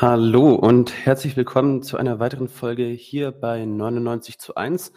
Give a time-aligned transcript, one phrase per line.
[0.00, 4.92] Hallo und herzlich willkommen zu einer weiteren Folge hier bei 99 zu 1.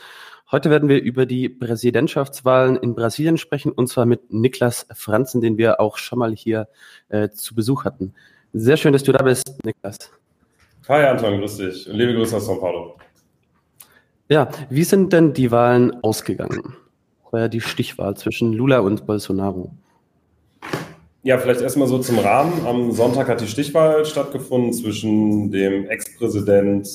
[0.51, 5.57] Heute werden wir über die Präsidentschaftswahlen in Brasilien sprechen und zwar mit Niklas Franzen, den
[5.57, 6.67] wir auch schon mal hier
[7.09, 8.13] äh, zu Besuch hatten.
[8.53, 10.11] Sehr schön, dass du da bist, Niklas.
[10.87, 12.99] Hi Anton, grüß dich und liebe Grüße aus São Paulo.
[14.29, 16.75] Ja, wie sind denn die Wahlen ausgegangen?
[17.31, 19.73] War ja die Stichwahl zwischen Lula und Bolsonaro.
[21.23, 22.65] Ja, vielleicht erstmal so zum Rahmen.
[22.65, 26.87] Am Sonntag hat die Stichwahl stattgefunden zwischen dem Ex-Präsident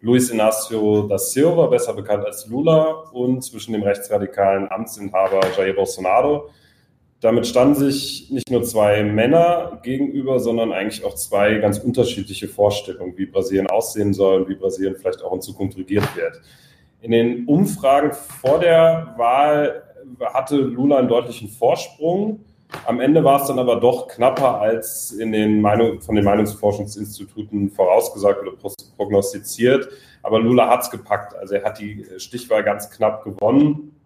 [0.00, 6.48] Luis Inácio da Silva, besser bekannt als Lula, und zwischen dem rechtsradikalen Amtsinhaber Jair Bolsonaro.
[7.20, 13.16] Damit standen sich nicht nur zwei Männer gegenüber, sondern eigentlich auch zwei ganz unterschiedliche Vorstellungen,
[13.16, 16.40] wie Brasilien aussehen soll und wie Brasilien vielleicht auch in Zukunft regiert wird.
[17.02, 19.84] In den Umfragen vor der Wahl
[20.34, 22.40] hatte Lula einen deutlichen Vorsprung.
[22.86, 27.70] Am Ende war es dann aber doch knapper als in den Meinung, von den Meinungsforschungsinstituten
[27.70, 28.52] vorausgesagt oder
[28.96, 29.88] prognostiziert.
[30.22, 31.34] Aber Lula hat es gepackt.
[31.36, 33.96] Also er hat die Stichwahl ganz knapp gewonnen.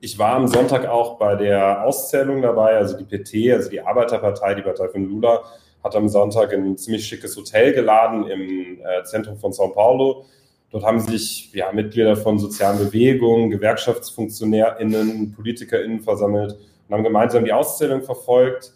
[0.00, 2.76] Ich war am Sonntag auch bei der Auszählung dabei.
[2.76, 5.42] Also die PT, also die Arbeiterpartei, die Partei von Lula,
[5.82, 10.24] hat am Sonntag in ein ziemlich schickes Hotel geladen im äh, Zentrum von São Paulo.
[10.70, 16.56] Dort haben sich ja, Mitglieder von sozialen Bewegungen, GewerkschaftsfunktionärInnen, PolitikerInnen versammelt
[16.88, 18.72] und haben gemeinsam die Auszählung verfolgt.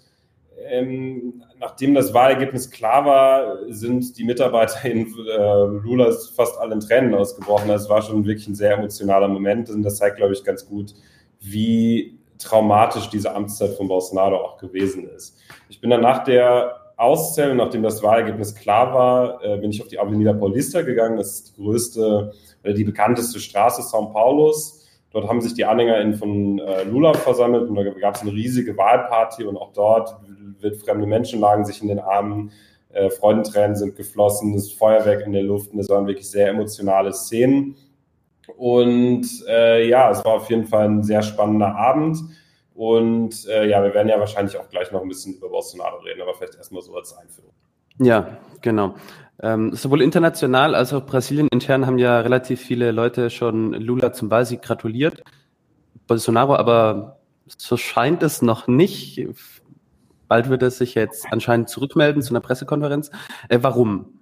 [0.69, 6.81] Ähm, nachdem das Wahlergebnis klar war, sind die Mitarbeiter in äh, Lulas fast alle in
[6.81, 7.69] Tränen ausgebrochen.
[7.69, 10.95] Das war schon wirklich ein sehr emotionaler Moment und das zeigt, glaube ich, ganz gut,
[11.41, 15.39] wie traumatisch diese Amtszeit von Bolsonaro auch gewesen ist.
[15.69, 19.89] Ich bin dann nach der Auszählung, nachdem das Wahlergebnis klar war, äh, bin ich auf
[19.89, 21.17] die Avenida Paulista gegangen.
[21.17, 24.80] Das ist die größte oder die bekannteste Straße São Paulos
[25.13, 28.77] Dort haben sich die AnhängerInnen von äh, Lula versammelt und da gab es eine riesige
[28.77, 30.17] Wahlparty und auch dort
[30.61, 32.53] wird fremde Menschen lagen sich in den Armen,
[32.93, 37.13] äh, Freudentränen sind geflossen, das Feuerwerk in der Luft und es waren wirklich sehr emotionale
[37.13, 37.77] Szenen.
[38.57, 42.19] Und äh, ja, es war auf jeden Fall ein sehr spannender Abend.
[42.75, 46.23] Und äh, ja, wir werden ja wahrscheinlich auch gleich noch ein bisschen über Bolsonaro reden,
[46.23, 47.53] aber vielleicht erstmal so als Einführung.
[47.99, 48.95] Ja, genau.
[49.43, 54.31] Ähm, sowohl international als auch Brasilien intern haben ja relativ viele Leute schon Lula zum
[54.31, 55.23] Wahlsieg gratuliert.
[56.07, 59.27] Bolsonaro aber so scheint es noch nicht.
[60.29, 63.11] Bald wird er sich jetzt anscheinend zurückmelden zu einer Pressekonferenz.
[63.49, 64.21] Äh, warum?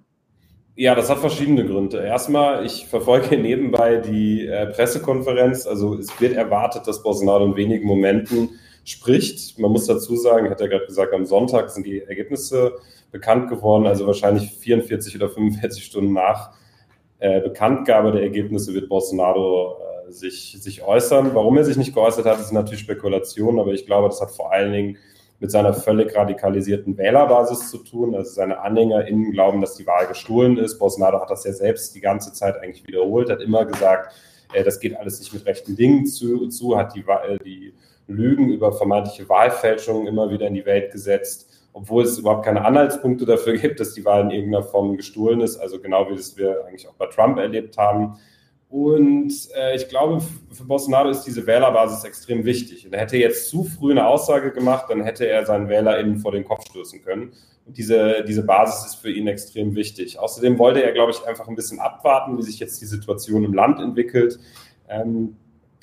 [0.75, 2.01] Ja, das hat verschiedene Gründe.
[2.01, 5.67] Erstmal, ich verfolge nebenbei die äh, Pressekonferenz.
[5.67, 8.51] Also es wird erwartet, dass Bolsonaro in wenigen Momenten
[8.85, 9.59] spricht.
[9.59, 12.77] Man muss dazu sagen, hat er gerade gesagt, am Sonntag sind die Ergebnisse
[13.11, 13.87] bekannt geworden.
[13.87, 16.51] Also wahrscheinlich 44 oder 45 Stunden nach
[17.19, 19.77] äh, Bekanntgabe der Ergebnisse wird Bolsonaro
[20.07, 21.33] äh, sich, sich äußern.
[21.33, 24.51] Warum er sich nicht geäußert hat, ist natürlich Spekulation, aber ich glaube, das hat vor
[24.51, 24.97] allen Dingen
[25.39, 28.13] mit seiner völlig radikalisierten Wählerbasis zu tun.
[28.13, 30.79] Also seine AnhängerInnen glauben, dass die Wahl gestohlen ist.
[30.79, 34.13] Bolsonaro hat das ja selbst die ganze Zeit eigentlich wiederholt, hat immer gesagt,
[34.53, 37.03] äh, das geht alles nicht mit rechten Dingen zu, zu hat die,
[37.43, 37.73] die
[38.07, 41.48] Lügen über vermeintliche Wahlfälschungen immer wieder in die Welt gesetzt
[41.79, 45.57] obwohl es überhaupt keine Anhaltspunkte dafür gibt, dass die Wahl in irgendeiner Form gestohlen ist,
[45.57, 48.17] also genau wie das wir eigentlich auch bei Trump erlebt haben.
[48.67, 52.85] Und äh, ich glaube, für Bolsonaro ist diese Wählerbasis extrem wichtig.
[52.85, 56.33] Und er hätte jetzt zu früh eine Aussage gemacht, dann hätte er seinen WählerInnen vor
[56.33, 57.31] den Kopf stoßen können.
[57.65, 60.19] Und diese, diese Basis ist für ihn extrem wichtig.
[60.19, 63.53] Außerdem wollte er, glaube ich, einfach ein bisschen abwarten, wie sich jetzt die Situation im
[63.53, 64.37] Land entwickelt.
[64.89, 65.37] Ähm,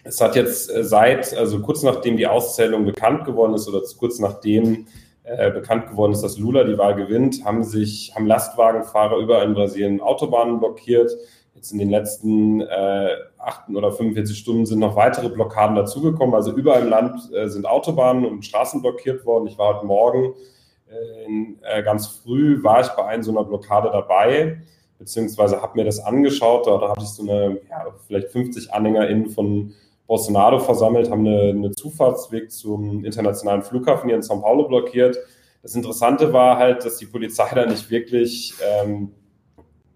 [0.05, 4.19] es hat jetzt äh, seit, also kurz nachdem die Auszählung bekannt geworden ist oder kurz
[4.19, 4.87] nachdem
[5.27, 9.55] äh, bekannt geworden ist, dass Lula die Wahl gewinnt, haben sich, haben Lastwagenfahrer überall in
[9.55, 11.11] Brasilien Autobahnen blockiert.
[11.53, 16.33] Jetzt in den letzten äh, 8 oder 45 Stunden sind noch weitere Blockaden dazugekommen.
[16.33, 19.49] Also überall im Land äh, sind Autobahnen und Straßen blockiert worden.
[19.49, 20.35] Ich war heute Morgen
[20.89, 24.63] äh, in, äh, ganz früh, war ich bei einer so einer Blockade dabei,
[24.99, 26.69] beziehungsweise habe mir das angeschaut.
[26.69, 29.75] Da, hatte ich so eine, ja, vielleicht 50 AnhängerInnen von
[30.07, 35.17] Bolsonaro versammelt, haben eine, eine Zufahrtsweg zum internationalen Flughafen hier in São Paulo blockiert.
[35.63, 39.11] Das Interessante war halt, dass die Polizei da nicht wirklich ähm,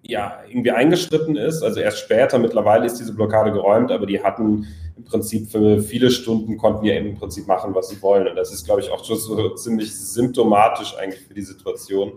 [0.03, 1.63] ja, irgendwie eingeschritten ist.
[1.63, 4.67] Also erst später, mittlerweile ist diese Blockade geräumt, aber die hatten
[4.97, 8.27] im Prinzip für viele Stunden, konnten ja im Prinzip machen, was sie wollen.
[8.27, 12.15] Und das ist, glaube ich, auch schon so ziemlich symptomatisch eigentlich für die Situation.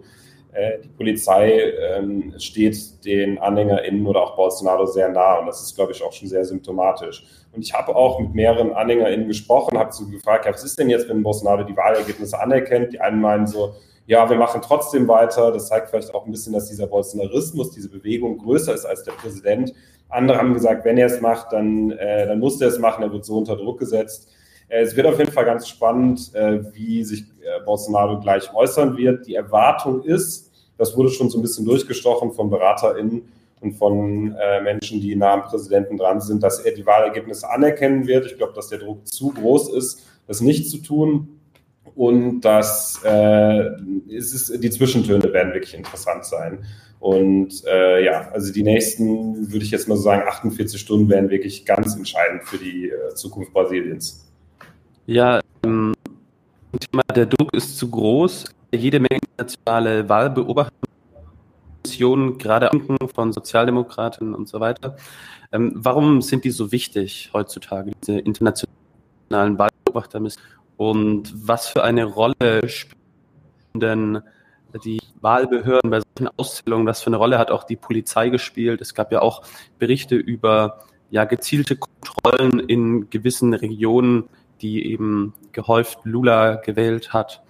[0.54, 5.76] Äh, die Polizei ähm, steht den AnhängerInnen oder auch Bolsonaro sehr nah und das ist,
[5.76, 7.26] glaube ich, auch schon sehr symptomatisch.
[7.52, 10.90] Und ich habe auch mit mehreren AnhängerInnen gesprochen, habe so gefragt, ja, was ist denn
[10.90, 12.94] jetzt, wenn Bolsonaro die Wahlergebnisse anerkennt?
[12.94, 13.74] Die einen meinen so,
[14.06, 15.52] ja, wir machen trotzdem weiter.
[15.52, 19.14] Das zeigt vielleicht auch ein bisschen, dass dieser Bolsonarismus, diese Bewegung größer ist als der
[19.14, 19.74] Präsident.
[20.10, 23.12] Andere haben gesagt, wenn er es macht, dann, äh, dann muss er es machen, er
[23.12, 24.30] wird so unter Druck gesetzt.
[24.68, 28.98] Äh, es wird auf jeden Fall ganz spannend, äh, wie sich äh, Bolsonaro gleich äußern
[28.98, 29.28] wird.
[29.28, 33.22] Die Erwartung ist, Das wurde schon so ein bisschen durchgestochen von BeraterInnen
[33.62, 38.26] und von Menschen, die nah am Präsidenten dran sind, dass er die Wahlergebnisse anerkennen wird.
[38.26, 41.40] Ich glaube, dass der Druck zu groß ist, das nicht zu tun.
[41.96, 43.70] Und dass äh,
[44.10, 46.66] es ist, die Zwischentöne werden wirklich interessant sein.
[47.00, 51.30] Und äh, ja, also die nächsten, würde ich jetzt mal so sagen, 48 Stunden werden
[51.30, 54.26] wirklich ganz entscheidend für die äh, Zukunft Brasiliens.
[55.06, 55.94] Ja, ähm,
[56.80, 58.46] Thema der Druck ist zu groß.
[58.72, 62.72] Jede Menge nationale Wahlbeobachtungsmissionen, gerade
[63.14, 64.96] von Sozialdemokraten und so weiter.
[65.52, 70.50] Ähm, warum sind die so wichtig heutzutage, diese internationalen Wahlbeobachtermissionen?
[70.78, 72.96] Und was für eine Rolle spielen
[73.76, 74.22] denn
[74.86, 78.80] die Wahlbehörden bei solchen Auszählungen, was für eine Rolle hat auch die Polizei gespielt?
[78.80, 79.42] Es gab ja auch
[79.80, 80.80] Berichte über
[81.12, 84.30] ja, gezielte Kontrollen in gewissen Regionen,
[84.64, 87.44] die eben gehäuft Lula gewählt hat.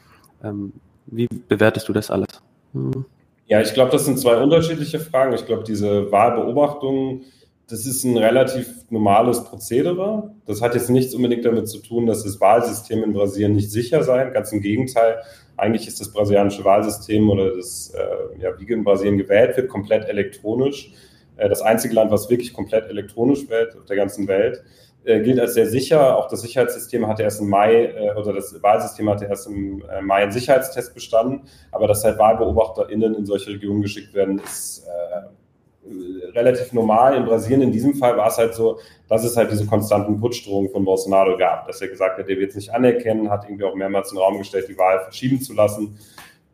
[0.43, 0.73] Ähm,
[1.05, 2.41] wie bewertest du das alles?
[2.73, 3.05] Hm.
[3.47, 5.33] Ja, ich glaube, das sind zwei unterschiedliche Fragen.
[5.33, 7.23] Ich glaube, diese Wahlbeobachtungen,
[7.67, 10.31] das ist ein relativ normales Prozedere.
[10.45, 14.03] Das hat jetzt nichts unbedingt damit zu tun, dass das Wahlsystem in Brasilien nicht sicher
[14.03, 14.29] sei.
[14.29, 15.17] Ganz im Gegenteil.
[15.55, 20.09] Eigentlich ist das brasilianische Wahlsystem oder das, äh, ja, wie in Brasilien gewählt wird, komplett
[20.09, 20.91] elektronisch.
[21.37, 24.63] Äh, das einzige Land, was wirklich komplett elektronisch wählt auf der ganzen Welt.
[25.05, 26.17] Äh, gilt als sehr sicher.
[26.17, 30.01] Auch das Sicherheitssystem hatte erst im Mai, äh, oder das Wahlsystem hatte erst im äh,
[30.01, 31.41] Mai einen Sicherheitstest bestanden.
[31.71, 37.17] Aber dass halt WahlbeobachterInnen in solche Regionen geschickt werden, ist äh, relativ normal.
[37.17, 38.79] In Brasilien in diesem Fall war es halt so,
[39.09, 42.51] dass es halt diese konstanten Putschdrohungen von Bolsonaro gab, dass er gesagt hat, der wird
[42.51, 45.53] es nicht anerkennen, hat irgendwie auch mehrmals in den Raum gestellt, die Wahl verschieben zu
[45.53, 45.97] lassen.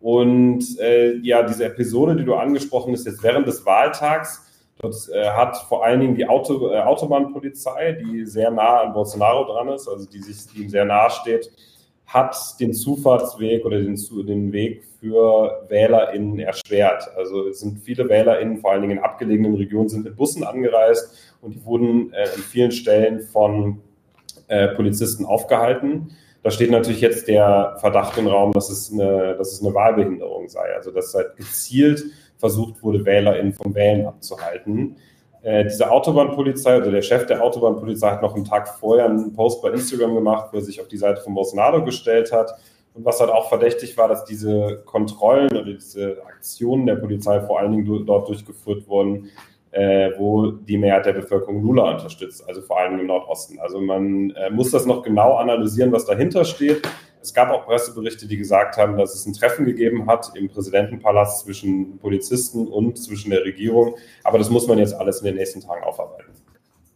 [0.01, 4.49] Und äh, ja, diese Episode, die du angesprochen hast, jetzt während des Wahltags,
[4.80, 9.44] Dort äh, hat vor allen Dingen die Auto, äh, Autobahnpolizei, die sehr nah an Bolsonaro
[9.46, 11.52] dran ist, also die, sich, ihm sehr nahe steht,
[12.06, 17.10] hat den Zufahrtsweg oder den, den Weg für WählerInnen erschwert.
[17.18, 21.36] Also es sind viele WählerInnen, vor allen Dingen in abgelegenen Regionen, sind mit Bussen angereist
[21.42, 23.82] und die wurden äh, in vielen Stellen von
[24.48, 26.16] äh, Polizisten aufgehalten.
[26.42, 30.48] Da steht natürlich jetzt der Verdacht im Raum, dass es eine, dass es eine Wahlbehinderung
[30.48, 30.74] sei.
[30.74, 32.06] Also dass halt gezielt
[32.39, 34.95] versucht wurde, WählerInnen vom Wählen abzuhalten.
[35.41, 39.62] Äh, diese Autobahnpolizei oder der Chef der Autobahnpolizei hat noch einen Tag vorher einen Post
[39.62, 42.51] bei Instagram gemacht, wo er sich auf die Seite von Bolsonaro gestellt hat.
[42.94, 47.59] Und was halt auch verdächtig war, dass diese Kontrollen oder diese Aktionen der Polizei vor
[47.59, 49.30] allen Dingen dort durchgeführt wurden,
[49.71, 53.59] äh, wo die Mehrheit der Bevölkerung Lula unterstützt, also vor allem im Nordosten.
[53.59, 56.81] Also man äh, muss das noch genau analysieren, was dahinter steht.
[57.21, 61.42] Es gab auch Presseberichte, die gesagt haben, dass es ein Treffen gegeben hat im Präsidentenpalast
[61.42, 63.95] zwischen Polizisten und zwischen der Regierung.
[64.24, 66.31] Aber das muss man jetzt alles in den nächsten Tagen aufarbeiten.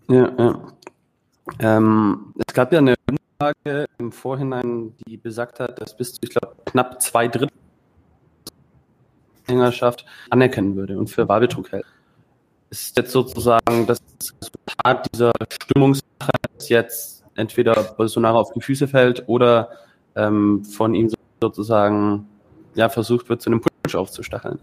[0.09, 0.73] Ja, ja.
[1.59, 6.29] Ähm, es gab ja eine Umfrage im Vorhinein, die besagt hat, dass bis zu, ich
[6.29, 7.49] glaube, knapp zwei Drittel
[9.47, 11.85] der Anhängerschaft anerkennen würde und für Wahlbetrug hält.
[12.69, 14.01] Ist jetzt sozusagen das
[14.41, 19.69] Resultat dieser Stimmungssache, dass jetzt entweder Bolsonaro auf die Füße fällt oder
[20.15, 21.09] ähm, von ihm
[21.41, 22.27] sozusagen
[22.75, 24.59] ja, versucht wird, zu einem Putsch aufzustacheln.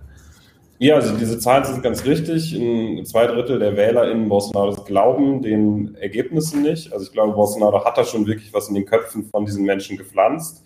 [0.79, 2.55] Ja, also diese Zahlen sind ganz richtig.
[2.55, 6.91] In zwei Drittel der WählerInnen Bolsonaros glauben den Ergebnissen nicht.
[6.91, 9.99] Also ich glaube, Bolsonaro hat da schon wirklich was in den Köpfen von diesen Menschen
[9.99, 10.65] gepflanzt.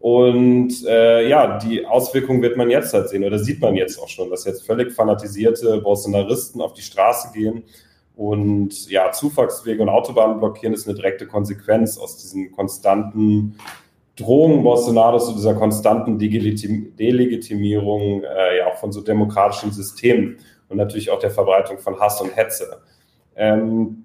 [0.00, 4.08] Und äh, ja, die Auswirkungen wird man jetzt halt sehen, oder sieht man jetzt auch
[4.08, 7.64] schon, dass jetzt völlig fanatisierte Bolsonaristen auf die Straße gehen
[8.14, 13.56] und ja, Zufahrtswege und Autobahnen blockieren, ist eine direkte Konsequenz aus diesen konstanten
[14.18, 21.10] Drohung Bolsonaros zu dieser konstanten Delegitimierung äh, ja auch von so demokratischen Systemen und natürlich
[21.10, 22.82] auch der Verbreitung von Hass und Hetze.
[23.36, 24.04] Ähm,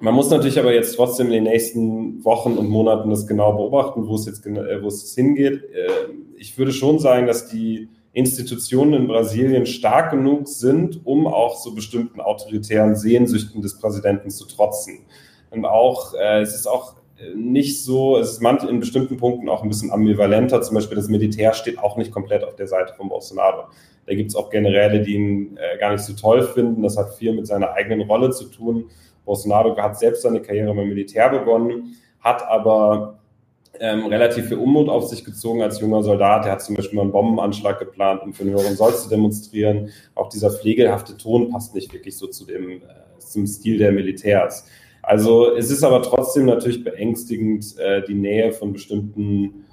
[0.00, 4.08] man muss natürlich aber jetzt trotzdem in den nächsten Wochen und Monaten das genau beobachten,
[4.08, 5.62] wo es jetzt äh, wo es hingeht.
[5.74, 5.88] Äh,
[6.38, 11.74] ich würde schon sagen, dass die Institutionen in Brasilien stark genug sind, um auch so
[11.74, 15.00] bestimmten autoritären Sehnsüchten des Präsidenten zu trotzen.
[15.50, 16.94] Und auch, äh, es ist auch
[17.34, 20.62] nicht so, es ist manchmal in bestimmten Punkten auch ein bisschen ambivalenter.
[20.62, 23.64] Zum Beispiel das Militär steht auch nicht komplett auf der Seite von Bolsonaro.
[24.06, 26.82] Da gibt es auch Generäle, die ihn äh, gar nicht so toll finden.
[26.82, 28.86] Das hat viel mit seiner eigenen Rolle zu tun.
[29.24, 33.20] Bolsonaro hat selbst seine Karriere beim Militär begonnen, hat aber
[33.78, 36.46] ähm, relativ viel Unmut auf sich gezogen als junger Soldat.
[36.46, 39.90] Er hat zum Beispiel mal einen Bombenanschlag geplant, um für den höheren Soll zu demonstrieren.
[40.14, 44.66] Auch dieser pflegelhafte Ton passt nicht wirklich so zu dem, äh, zum Stil der Militärs.
[45.02, 49.64] Also es ist aber trotzdem natürlich beängstigend, äh, die Nähe von bestimmten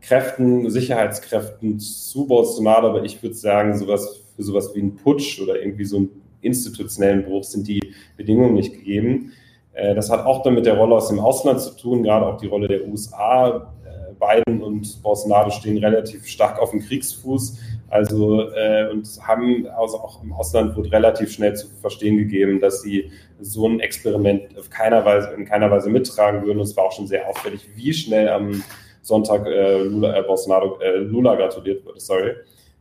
[0.00, 5.60] Kräften, Sicherheitskräften zu Bolsonaro, aber ich würde sagen, sowas, für sowas wie einen Putsch oder
[5.60, 6.08] irgendwie so einen
[6.40, 9.32] institutionellen Bruch sind die Bedingungen nicht gegeben.
[9.72, 12.38] Äh, das hat auch dann mit der Rolle aus dem Ausland zu tun, gerade auch
[12.38, 13.74] die Rolle der USA.
[13.84, 17.58] Äh, Biden und Bolsonaro stehen relativ stark auf dem Kriegsfuß.
[17.90, 22.82] Also äh, und haben also auch im Ausland wurde relativ schnell zu verstehen gegeben, dass
[22.82, 26.58] sie so ein Experiment auf keiner Weise, in keiner Weise mittragen würden.
[26.58, 28.62] Und es war auch schon sehr auffällig, wie schnell am
[29.02, 31.98] Sonntag äh, Lula, äh, Bolsonaro, äh, Lula gratuliert wurde.
[31.98, 32.34] Sorry.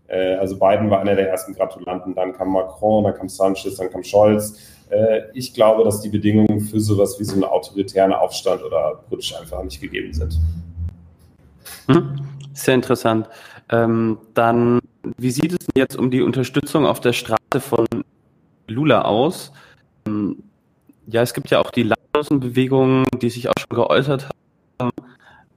[0.07, 2.13] Äh, also Biden war einer der ersten Gratulanten.
[2.13, 4.59] Dann kam Macron, dann kam Sanchez, dann kam Scholz.
[4.89, 9.33] Äh, ich glaube, dass die Bedingungen für sowas wie so einen autoritären Aufstand oder Putsch
[9.39, 10.37] einfach nicht gegeben sind.
[11.87, 12.19] Hm?
[12.53, 13.29] Sehr interessant.
[13.71, 14.79] Ähm, dann,
[15.17, 17.85] wie sieht es jetzt um die Unterstützung auf der Straße von
[18.67, 19.51] Lula aus?
[20.07, 20.43] Ähm,
[21.07, 24.29] ja, es gibt ja auch die landlosen Bewegungen, die sich auch schon geäußert
[24.79, 24.91] haben.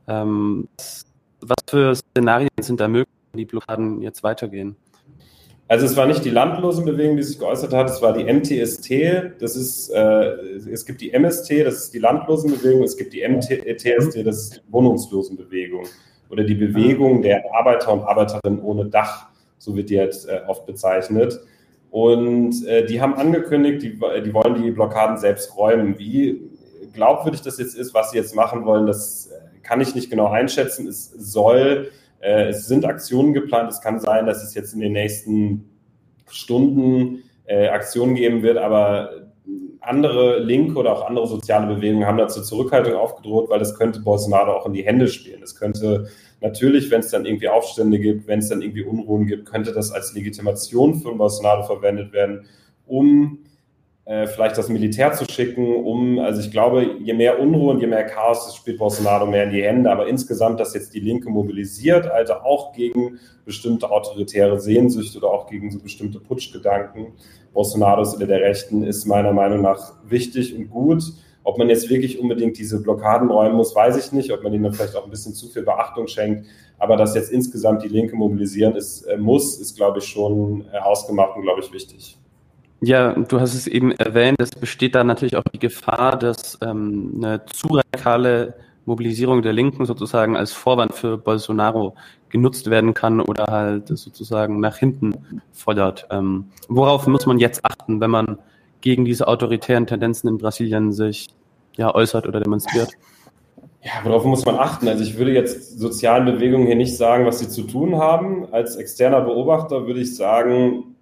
[0.09, 0.69] Ähm,
[1.41, 4.77] was für Szenarien sind da möglich, wenn die Blockaden jetzt weitergehen?
[5.69, 9.41] Also es war nicht die landlosen Bewegung, die sich geäußert hat, es war die MTST,
[9.41, 10.33] das ist, äh,
[10.71, 14.57] es gibt die MST, das ist die landlosen Bewegung, es gibt die MTST, das ist
[14.57, 15.87] die wohnungslosen Bewegung
[16.29, 19.29] oder die Bewegung der Arbeiter und Arbeiterinnen ohne Dach,
[19.63, 21.39] so wird die jetzt äh, oft bezeichnet.
[21.93, 25.99] Und äh, die haben angekündigt, die, die wollen die Blockaden selbst räumen.
[26.01, 26.51] Wie
[26.93, 30.27] glaubwürdig das jetzt ist, was sie jetzt machen wollen, das äh, kann ich nicht genau
[30.27, 30.89] einschätzen.
[30.89, 33.71] Es soll, es sind Aktionen geplant.
[33.71, 35.69] Es kann sein, dass es jetzt in den nächsten
[36.29, 39.11] Stunden Aktionen geben wird, aber
[39.81, 44.53] andere linke oder auch andere soziale Bewegungen haben dazu Zurückhaltung aufgedroht, weil das könnte Bolsonaro
[44.53, 45.43] auch in die Hände spielen.
[45.43, 46.09] Es könnte
[46.43, 49.93] natürlich, wenn es dann irgendwie Aufstände gibt, wenn es dann irgendwie Unruhen gibt, könnte das
[49.93, 52.47] als Legitimation für Bolsonaro verwendet werden,
[52.87, 53.39] um
[54.05, 57.87] äh, vielleicht das Militär zu schicken, um, also ich glaube, je mehr Unruhe und je
[57.87, 59.91] mehr Chaos, das spielt Bolsonaro mehr in die Hände.
[59.91, 65.47] Aber insgesamt, dass jetzt die Linke mobilisiert, also auch gegen bestimmte autoritäre Sehnsüchte oder auch
[65.47, 67.13] gegen so bestimmte Putschgedanken
[67.53, 71.05] Bolsonaros oder der Rechten, ist meiner Meinung nach wichtig und gut.
[71.45, 74.33] Ob man jetzt wirklich unbedingt diese Blockaden räumen muss, weiß ich nicht.
[74.33, 76.47] Ob man ihnen vielleicht auch ein bisschen zu viel Beachtung schenkt.
[76.79, 80.79] Aber dass jetzt insgesamt die Linke mobilisieren ist, äh, muss, ist, glaube ich, schon äh,
[80.79, 82.17] ausgemacht und, glaube ich, wichtig.
[82.81, 87.13] Ja, du hast es eben erwähnt, es besteht da natürlich auch die Gefahr, dass ähm,
[87.17, 88.55] eine zu radikale
[88.87, 91.95] Mobilisierung der Linken sozusagen als Vorwand für Bolsonaro
[92.29, 95.15] genutzt werden kann oder halt sozusagen nach hinten
[95.53, 96.09] fordert.
[96.11, 98.39] Ähm, worauf muss man jetzt achten, wenn man
[98.83, 101.29] gegen diese autoritären Tendenzen in Brasilien sich
[101.77, 102.91] ja, äußert oder demonstriert?
[103.83, 104.87] Ja, worauf muss man achten?
[104.87, 108.53] Also ich würde jetzt sozialen Bewegungen hier nicht sagen, was sie zu tun haben.
[108.53, 110.97] Als externer Beobachter würde ich sagen,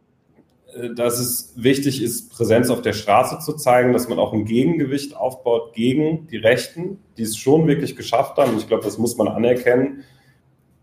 [0.75, 4.47] äh, dass es wichtig ist, Präsenz auf der Straße zu zeigen, dass man auch ein
[4.47, 8.57] Gegengewicht aufbaut gegen die Rechten, die es schon wirklich geschafft haben.
[8.57, 10.05] Ich glaube, das muss man anerkennen,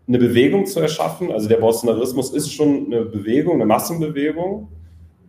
[0.06, 1.32] eine Bewegung zu erschaffen.
[1.32, 4.68] Also der Bolsonarismus ist schon eine Bewegung, eine Massenbewegung.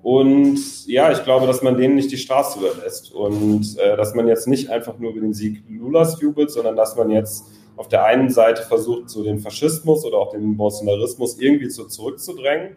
[0.02, 4.28] Und ja, ich glaube, dass man denen nicht die Straße überlässt und äh, dass man
[4.28, 8.06] jetzt nicht einfach nur über den Sieg Lulas jubelt, sondern dass man jetzt auf der
[8.06, 12.76] einen Seite versucht, so den Faschismus oder auch den Bolsonarismus irgendwie so zurückzudrängen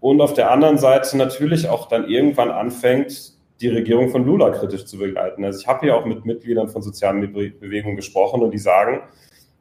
[0.00, 4.84] und auf der anderen Seite natürlich auch dann irgendwann anfängt, die Regierung von Lula kritisch
[4.84, 5.44] zu begleiten.
[5.44, 9.00] Also ich habe hier auch mit Mitgliedern von sozialen Bewegungen gesprochen und die sagen,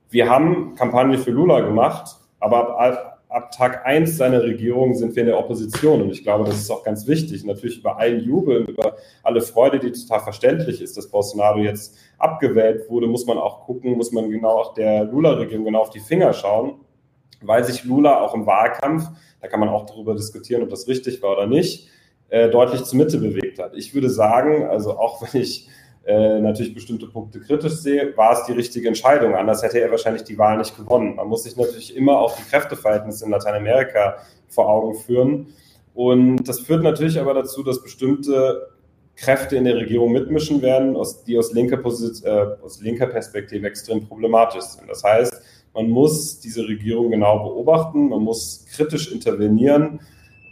[0.09, 5.24] wir haben Kampagne für Lula gemacht, aber ab, ab Tag eins seiner Regierung sind wir
[5.24, 7.44] in der Opposition und ich glaube, das ist auch ganz wichtig.
[7.44, 12.89] Natürlich über allen Jubel, über alle Freude, die total verständlich ist, dass Bolsonaro jetzt abgewählt
[12.89, 16.34] wurde, muss man auch gucken, muss man genau auch der Lula-Regierung genau auf die Finger
[16.34, 16.80] schauen
[17.48, 19.08] weil sich Lula auch im Wahlkampf,
[19.42, 21.89] da kann man auch darüber diskutieren, ob das richtig war oder nicht,
[22.30, 23.75] äh, deutlich zur Mitte bewegt hat.
[23.75, 25.70] Ich würde sagen, also auch wenn ich
[26.05, 29.35] äh, natürlich bestimmte Punkte kritisch sehe, war es die richtige Entscheidung.
[29.35, 31.15] Anders hätte er wahrscheinlich die Wahl nicht gewonnen.
[31.15, 35.47] Man muss sich natürlich immer auch die Kräfteverhältnisse in Lateinamerika vor Augen führen.
[35.95, 38.67] Und das führt natürlich aber dazu, dass bestimmte
[39.15, 40.95] Kräfte in der Regierung mitmischen werden,
[41.25, 44.89] die aus linker, Posit äh, aus linker Perspektive extrem problematisch sind.
[44.89, 45.41] Das heißt,
[45.74, 50.01] man muss diese Regierung genau beobachten, man muss kritisch intervenieren.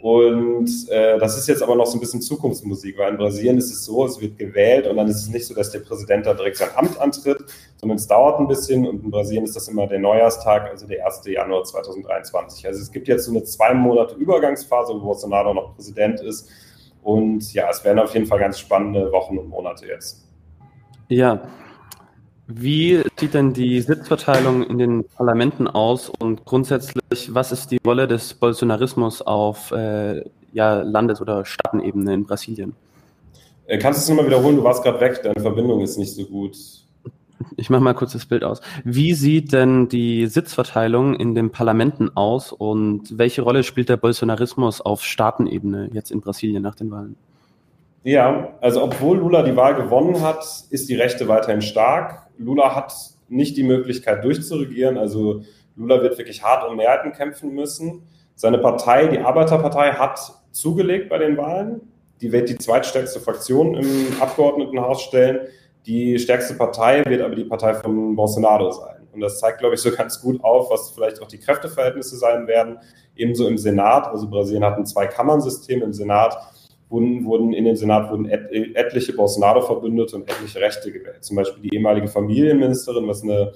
[0.04, 3.72] Und äh, das ist jetzt aber noch so ein bisschen Zukunftsmusik, weil in Brasilien ist
[3.72, 6.34] es so, es wird gewählt und dann ist es nicht so, dass der Präsident da
[6.34, 7.38] direkt sein Amt antritt,
[7.78, 11.06] sondern es dauert ein bisschen und in Brasilien ist das immer der Neujahrstag, also der
[11.06, 11.22] 1.
[11.24, 12.66] Januar 2023.
[12.66, 16.50] Also es gibt jetzt so eine zwei Monate Übergangsphase, wo Bolsonaro noch Präsident ist.
[17.02, 20.28] Und ja, es werden auf jeden Fall ganz spannende Wochen und Monate jetzt.
[21.08, 21.40] Ja,
[22.46, 28.06] wie sieht denn die Sitzverteilung in den Parlamenten aus und grundsätzlich, was ist die Rolle
[28.06, 30.22] des Bolsonarismus auf äh,
[30.52, 32.74] ja, Landes- oder Staatenebene in Brasilien?
[33.66, 34.56] Äh, kannst du es nochmal wiederholen?
[34.56, 36.56] Du warst gerade weg, deine Verbindung ist nicht so gut.
[37.56, 38.60] Ich mache mal kurz das Bild aus.
[38.84, 44.80] Wie sieht denn die Sitzverteilung in den Parlamenten aus und welche Rolle spielt der Bolsonarismus
[44.80, 47.16] auf Staatenebene jetzt in Brasilien nach den Wahlen?
[48.04, 52.26] Ja, also obwohl Lula die Wahl gewonnen hat, ist die Rechte weiterhin stark.
[52.36, 52.94] Lula hat
[53.28, 54.98] nicht die Möglichkeit durchzuregieren.
[54.98, 55.42] Also
[55.74, 58.02] Lula wird wirklich hart um Mehrheiten kämpfen müssen.
[58.34, 60.20] Seine Partei, die Arbeiterpartei, hat
[60.50, 61.80] zugelegt bei den Wahlen.
[62.20, 65.48] Die wird die zweitstärkste Fraktion im Abgeordnetenhaus stellen.
[65.86, 69.08] Die stärkste Partei wird aber die Partei von Bolsonaro sein.
[69.12, 72.46] Und das zeigt, glaube ich, so ganz gut auf, was vielleicht auch die Kräfteverhältnisse sein
[72.48, 72.78] werden.
[73.16, 76.36] Ebenso im Senat, also Brasilien hat ein Zwei-Kammern-System im Senat,
[76.94, 81.24] wurden, wurden in den Senat wurden et, etliche Bolsonaro-Verbündete und etliche Rechte gewählt.
[81.24, 83.52] Zum Beispiel die ehemalige Familienministerin, was eine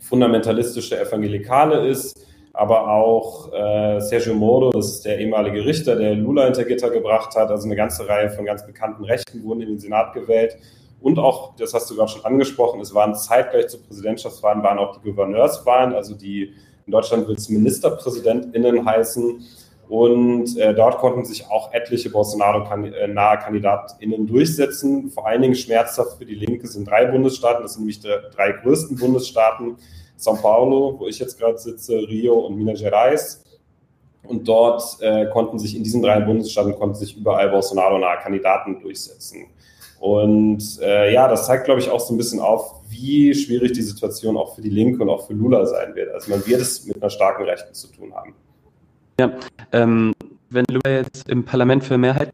[0.00, 6.44] fundamentalistische Evangelikale ist, aber auch äh, Sergio Moro, das ist der ehemalige Richter, der Lula
[6.44, 7.50] hinter Gitter gebracht hat.
[7.50, 10.56] Also eine ganze Reihe von ganz bekannten Rechten wurden in den Senat gewählt.
[11.00, 14.96] Und auch, das hast du gerade schon angesprochen, es waren zeitgleich zu Präsidentschaftswahlen, waren auch
[14.96, 16.54] die Gouverneurswahlen, also die
[16.86, 19.42] in Deutschland wird es MinisterpräsidentInnen heißen.
[19.88, 25.10] Und äh, dort konnten sich auch etliche Bolsonaro-nahe KandidatInnen durchsetzen.
[25.10, 28.52] Vor allen Dingen schmerzhaft für die Linke sind drei Bundesstaaten, das sind nämlich die drei
[28.52, 29.76] größten Bundesstaaten,
[30.18, 33.42] São Paulo, wo ich jetzt gerade sitze, Rio und Minas Gerais.
[34.26, 39.48] Und dort äh, konnten sich in diesen drei Bundesstaaten konnten sich überall Bolsonaro-nahe Kandidaten durchsetzen.
[40.00, 43.82] Und äh, ja, das zeigt, glaube ich, auch so ein bisschen auf, wie schwierig die
[43.82, 46.12] Situation auch für die Linke und auch für Lula sein wird.
[46.14, 48.34] Also man wird es mit einer starken Rechten zu tun haben.
[49.18, 49.32] Ja,
[49.72, 50.12] ähm,
[50.50, 52.30] wenn Lula jetzt im Parlament für Mehrheit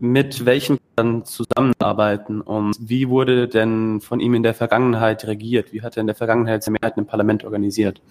[0.00, 5.72] mit welchen dann zusammenarbeiten und wie wurde denn von ihm in der Vergangenheit regiert?
[5.72, 8.02] Wie hat er in der Vergangenheit seine Mehrheiten im Parlament organisiert?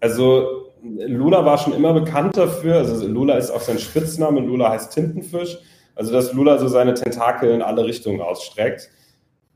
[0.00, 4.92] Also Lula war schon immer bekannt dafür, also Lula ist auch sein Spitzname, Lula heißt
[4.92, 5.58] Tintenfisch,
[5.94, 8.90] also dass Lula so seine Tentakel in alle Richtungen ausstreckt.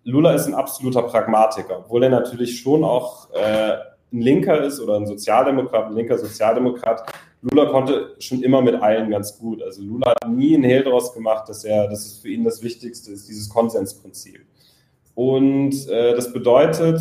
[0.04, 3.76] Lula ist ein absoluter Pragmatiker, obwohl er natürlich schon auch äh,
[4.12, 7.12] ein Linker ist oder ein Sozialdemokrat, ein linker Sozialdemokrat.
[7.42, 9.62] Lula konnte schon immer mit allen ganz gut.
[9.62, 12.62] Also Lula hat nie einen Hehl daraus gemacht, dass er, dass es für ihn das
[12.62, 14.40] Wichtigste ist, dieses Konsensprinzip.
[15.14, 17.00] Und äh, das bedeutet,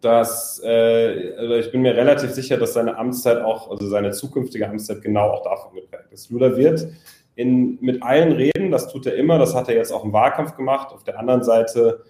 [0.00, 4.68] dass äh, also ich bin mir relativ sicher, dass seine Amtszeit auch, also seine zukünftige
[4.68, 6.30] Amtszeit genau auch davon geprägt ist.
[6.30, 6.88] Lula wird
[7.34, 10.56] in, mit allen reden, das tut er immer, das hat er jetzt auch im Wahlkampf
[10.56, 10.92] gemacht.
[10.92, 12.02] Auf der anderen Seite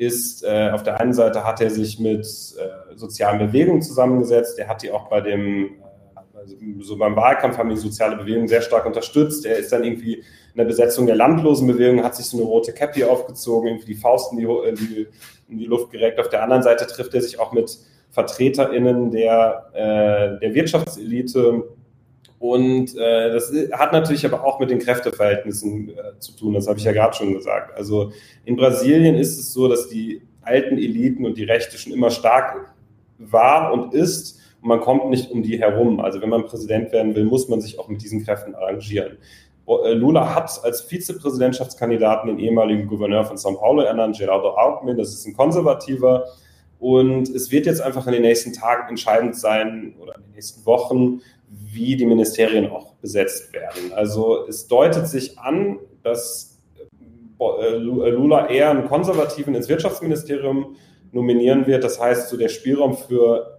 [0.00, 4.66] ist, äh, auf der einen Seite hat er sich mit äh, sozialen Bewegungen zusammengesetzt, er
[4.66, 8.62] hat die auch bei dem, äh, also so beim Wahlkampf haben die soziale Bewegung sehr
[8.62, 12.46] stark unterstützt, er ist dann irgendwie in der Besetzung der Landlosenbewegung, hat sich so eine
[12.46, 15.06] rote Cappy aufgezogen, irgendwie die Faust in die, in die,
[15.50, 16.18] in die Luft gereckt.
[16.18, 17.78] Auf der anderen Seite trifft er sich auch mit
[18.10, 21.64] VertreterInnen der, äh, der Wirtschaftselite,
[22.40, 26.78] und äh, das hat natürlich aber auch mit den Kräfteverhältnissen äh, zu tun, das habe
[26.78, 27.76] ich ja gerade schon gesagt.
[27.76, 28.12] Also
[28.46, 32.72] in Brasilien ist es so, dass die alten Eliten und die Rechte schon immer stark
[33.18, 36.00] war und ist und man kommt nicht um die herum.
[36.00, 39.18] Also wenn man Präsident werden will, muss man sich auch mit diesen Kräften arrangieren.
[39.68, 45.12] Äh, Lula hat als Vizepräsidentschaftskandidaten den ehemaligen Gouverneur von São Paulo ernannt, Gerardo Alckmin, das
[45.12, 46.24] ist ein Konservativer.
[46.80, 50.64] Und es wird jetzt einfach in den nächsten Tagen entscheidend sein oder in den nächsten
[50.64, 53.92] Wochen, wie die Ministerien auch besetzt werden.
[53.94, 56.58] Also es deutet sich an, dass
[57.38, 60.76] äh, Lula eher einen Konservativen ins Wirtschaftsministerium
[61.12, 61.84] nominieren wird.
[61.84, 63.58] Das heißt, so der Spielraum für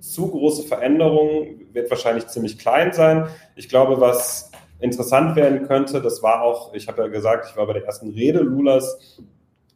[0.00, 3.28] zu große Veränderungen wird wahrscheinlich ziemlich klein sein.
[3.56, 4.50] Ich glaube, was
[4.80, 8.10] interessant werden könnte, das war auch, ich habe ja gesagt, ich war bei der ersten
[8.10, 9.18] Rede Lulas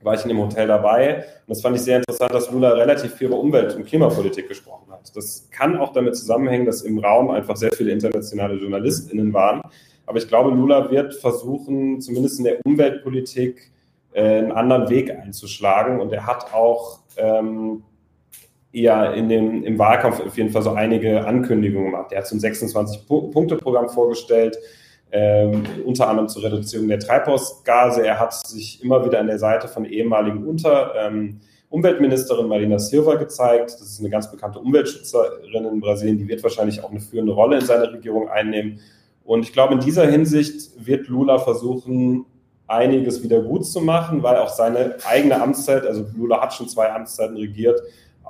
[0.02, 1.16] war ich in dem Hotel dabei.
[1.16, 4.90] Und das fand ich sehr interessant, dass Lula relativ viel über Umwelt- und Klimapolitik gesprochen
[4.90, 5.10] hat.
[5.14, 9.62] Das kann auch damit zusammenhängen, dass im Raum einfach sehr viele internationale JournalistInnen waren.
[10.06, 13.70] Aber ich glaube, Lula wird versuchen, zumindest in der Umweltpolitik
[14.12, 16.00] äh, einen anderen Weg einzuschlagen.
[16.00, 17.84] Und er hat auch ähm,
[18.72, 22.12] eher in dem, im Wahlkampf auf jeden Fall so einige Ankündigungen gemacht.
[22.12, 24.56] Er hat so ein 26-Punkte-Programm vorgestellt
[25.12, 28.06] ähm, unter anderem zur Reduzierung der Treibhausgase.
[28.06, 33.14] Er hat sich immer wieder an der Seite von ehemaligen Unter, ähm, Umweltministerin Marina Silva
[33.14, 33.72] gezeigt.
[33.72, 37.58] Das ist eine ganz bekannte Umweltschützerin in Brasilien, die wird wahrscheinlich auch eine führende Rolle
[37.58, 38.80] in seiner Regierung einnehmen.
[39.24, 42.26] Und ich glaube, in dieser Hinsicht wird Lula versuchen,
[42.66, 46.90] einiges wieder gut zu machen, weil auch seine eigene Amtszeit, also Lula hat schon zwei
[46.90, 47.80] Amtszeiten regiert,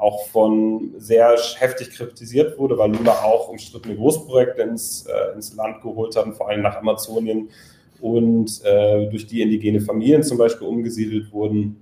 [0.02, 5.80] auch von sehr heftig kritisiert wurde, weil Lula auch umstrittene Großprojekte ins, äh, ins Land
[5.80, 7.50] geholt hat, vor allem nach Amazonien
[8.00, 11.80] und äh, durch die indigene Familien zum Beispiel umgesiedelt wurden.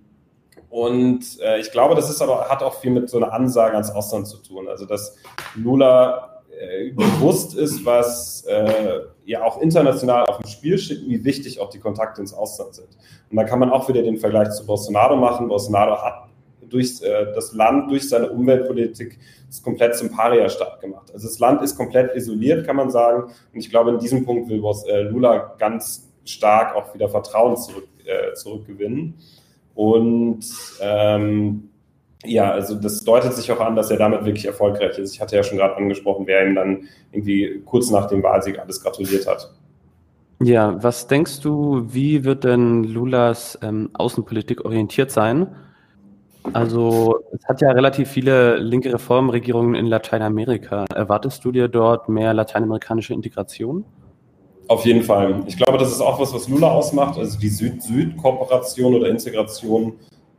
[0.68, 3.90] Und äh, ich glaube, das ist aber, hat auch viel mit so einer Ansage ans
[3.90, 4.68] Ausland zu tun.
[4.68, 5.16] Also, dass
[5.56, 11.58] Lula äh, bewusst ist, was äh, ja auch international auf dem Spiel steht, wie wichtig
[11.58, 12.88] auch die Kontakte ins Ausland sind.
[13.30, 15.48] Und da kann man auch wieder den Vergleich zu Bolsonaro machen.
[15.48, 16.29] Bolsonaro hat
[16.72, 21.10] durch äh, das Land, durch seine Umweltpolitik ist komplett zum Paria-Staat gemacht.
[21.12, 23.32] Also das Land ist komplett isoliert, kann man sagen.
[23.52, 27.88] Und ich glaube, in diesem Punkt will äh, Lula ganz stark auch wieder Vertrauen zurück,
[28.04, 29.14] äh, zurückgewinnen.
[29.74, 30.44] Und
[30.80, 31.70] ähm,
[32.24, 35.14] ja, also das deutet sich auch an, dass er damit wirklich erfolgreich ist.
[35.14, 38.82] Ich hatte ja schon gerade angesprochen, wer ihm dann irgendwie kurz nach dem Wahlsieg alles
[38.82, 39.52] gratuliert hat.
[40.42, 45.48] Ja, was denkst du, wie wird denn Lulas ähm, Außenpolitik orientiert sein?
[46.52, 50.86] Also es hat ja relativ viele linke Reformregierungen in Lateinamerika.
[50.94, 53.84] Erwartest du dir dort mehr lateinamerikanische Integration?
[54.68, 55.42] Auf jeden Fall.
[55.46, 57.18] Ich glaube, das ist auch was, was Lula ausmacht.
[57.18, 59.94] Also die Süd-Süd-Kooperation oder Integration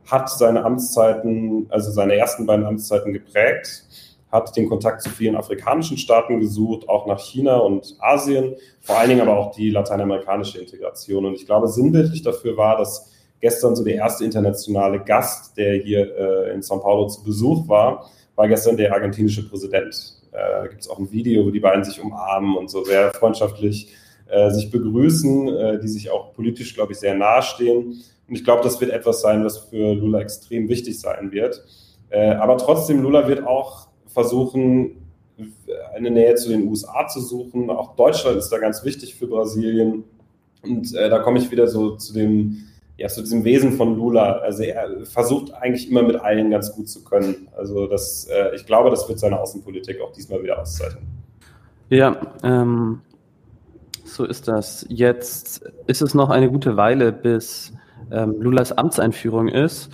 [0.06, 3.84] hat seine Amtszeiten, also seine ersten beiden Amtszeiten geprägt,
[4.30, 9.10] hat den Kontakt zu vielen afrikanischen Staaten gesucht, auch nach China und Asien, vor allen
[9.10, 11.26] Dingen aber auch die lateinamerikanische Integration.
[11.26, 13.11] Und ich glaube, sinnbildlich dafür war, dass
[13.42, 18.08] gestern so der erste internationale Gast, der hier äh, in São Paulo zu Besuch war,
[18.36, 20.14] war gestern der argentinische Präsident.
[20.30, 23.92] Äh, gibt es auch ein Video, wo die beiden sich umarmen und so sehr freundschaftlich
[24.30, 28.00] äh, sich begrüßen, äh, die sich auch politisch, glaube ich, sehr nahestehen.
[28.28, 31.62] Und ich glaube, das wird etwas sein, was für Lula extrem wichtig sein wird.
[32.10, 35.02] Äh, aber trotzdem, Lula wird auch versuchen,
[35.94, 37.70] eine Nähe zu den USA zu suchen.
[37.70, 40.04] Auch Deutschland ist da ganz wichtig für Brasilien.
[40.62, 42.68] Und äh, da komme ich wieder so zu dem
[43.02, 44.34] ja, zu diesem Wesen von Lula.
[44.34, 47.48] Also er versucht eigentlich immer mit allen ganz gut zu können.
[47.56, 51.02] Also das, äh, ich glaube, das wird seine Außenpolitik auch diesmal wieder auszeichnen.
[51.88, 53.00] Ja, ähm,
[54.04, 54.86] so ist das.
[54.88, 57.72] Jetzt ist es noch eine gute Weile, bis
[58.12, 59.90] ähm, Lulas Amtseinführung ist.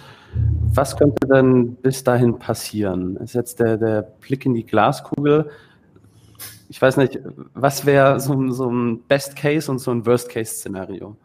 [0.75, 3.17] Was könnte denn bis dahin passieren?
[3.17, 5.49] Ist jetzt der, der Blick in die Glaskugel.
[6.69, 7.19] Ich weiß nicht,
[7.55, 11.17] was wäre so, so ein Best Case und so ein Worst Case Szenario?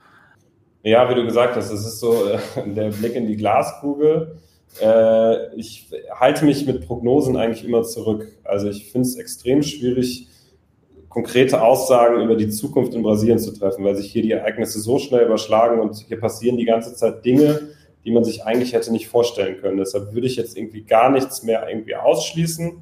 [0.85, 4.35] Ja, wie du gesagt hast, das ist so äh, der Blick in die Glaskugel.
[4.81, 8.27] Äh, ich halte mich mit Prognosen eigentlich immer zurück.
[8.43, 10.27] Also ich finde es extrem schwierig,
[11.07, 14.99] konkrete Aussagen über die Zukunft in Brasilien zu treffen, weil sich hier die Ereignisse so
[14.99, 17.69] schnell überschlagen und hier passieren die ganze Zeit Dinge,
[18.03, 19.77] die man sich eigentlich hätte nicht vorstellen können.
[19.77, 22.73] Deshalb würde ich jetzt irgendwie gar nichts mehr irgendwie ausschließen.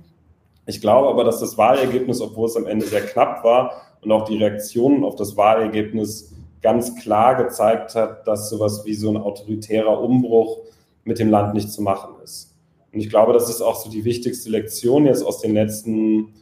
[0.65, 4.27] Ich glaube aber, dass das Wahlergebnis, obwohl es am Ende sehr knapp war und auch
[4.27, 6.31] die Reaktionen auf das Wahlergebnis
[6.61, 10.59] ganz klar gezeigt hat, dass sowas wie so ein autoritärer Umbruch
[11.03, 12.55] mit dem Land nicht zu machen ist.
[12.93, 16.33] Und ich glaube, das ist auch so die wichtigste Lektion jetzt aus den letzten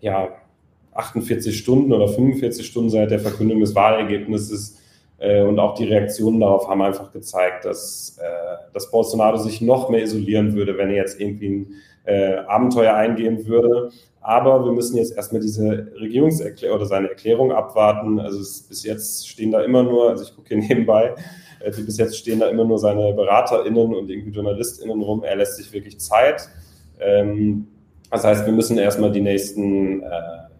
[0.00, 0.28] ja,
[0.94, 4.78] 48 Stunden oder 45 Stunden seit der Verkündung des Wahlergebnisses.
[5.18, 9.90] Äh, und auch die Reaktionen darauf haben einfach gezeigt, dass, äh, dass Bolsonaro sich noch
[9.90, 11.68] mehr isolieren würde, wenn er jetzt irgendwie
[12.08, 13.90] äh, Abenteuer eingehen würde.
[14.20, 18.18] Aber wir müssen jetzt erstmal diese Regierungserklärung oder seine Erklärung abwarten.
[18.18, 21.14] Also es, bis jetzt stehen da immer nur, also ich gucke hier nebenbei,
[21.60, 25.22] äh, bis jetzt stehen da immer nur seine BeraterInnen und irgendwie JournalistInnen rum.
[25.22, 26.48] Er lässt sich wirklich Zeit.
[26.98, 27.68] Ähm,
[28.10, 30.08] das heißt, wir müssen erstmal die nächsten, äh,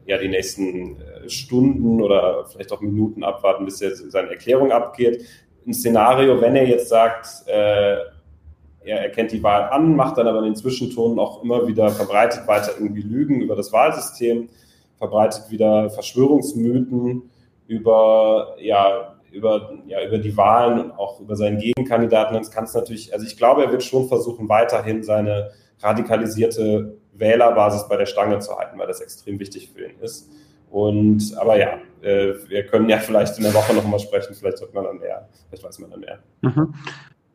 [0.06, 5.24] ja, die nächsten äh, Stunden oder vielleicht auch Minuten abwarten, bis er seine Erklärung abgeht.
[5.66, 7.96] Ein Szenario, wenn er jetzt sagt, äh,
[8.88, 12.46] er erkennt die Wahl an, macht dann aber in den Zwischentonen auch immer wieder, verbreitet
[12.46, 14.48] weiter irgendwie Lügen über das Wahlsystem,
[14.96, 17.30] verbreitet wieder Verschwörungsmythen
[17.66, 22.32] über, ja, über, ja, über die Wahlen und auch über seinen Gegenkandidaten.
[22.32, 27.88] Dann kann es natürlich, also ich glaube, er wird schon versuchen, weiterhin seine radikalisierte Wählerbasis
[27.88, 30.30] bei der Stange zu halten, weil das extrem wichtig für ihn ist.
[30.70, 34.72] Und aber ja, äh, wir können ja vielleicht in der Woche nochmal sprechen, vielleicht wird
[34.72, 36.18] man dann mehr, vielleicht weiß man dann mehr.
[36.40, 36.74] Mhm.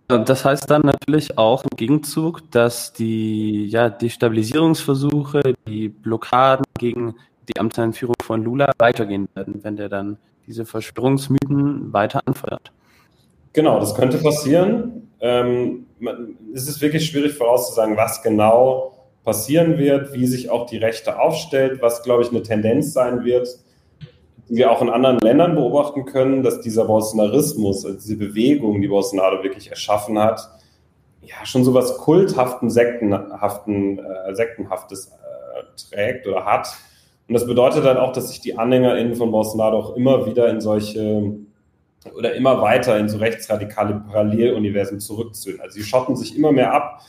[0.08, 7.16] Das heißt dann natürlich auch im Gegenzug, dass die ja, Destabilisierungsversuche, die Blockaden gegen
[7.48, 12.72] die Amtseinführung von Lula weitergehen werden, wenn der dann diese Verschwörungsmythen weiter anfeuert.
[13.54, 15.10] Genau, das könnte passieren.
[15.22, 15.86] Ähm,
[16.54, 21.82] es ist wirklich schwierig vorauszusagen, was genau passieren wird, wie sich auch die Rechte aufstellt,
[21.82, 23.48] was, glaube ich, eine Tendenz sein wird
[24.50, 28.88] die wir auch in anderen Ländern beobachten können, dass dieser Bolsonarismus, also diese Bewegung, die
[28.88, 30.50] Bolsonaro wirklich erschaffen hat,
[31.22, 36.68] ja, schon so was kulthaften, sektenhaften, äh, sektenhaftes äh, trägt oder hat.
[37.28, 40.60] Und das bedeutet dann auch, dass sich die AnhängerInnen von Bolsonaro auch immer wieder in
[40.60, 41.34] solche
[42.18, 45.62] oder immer weiter in so rechtsradikale Paralleluniversen zurückziehen.
[45.62, 47.00] Also sie schotten sich immer mehr ab.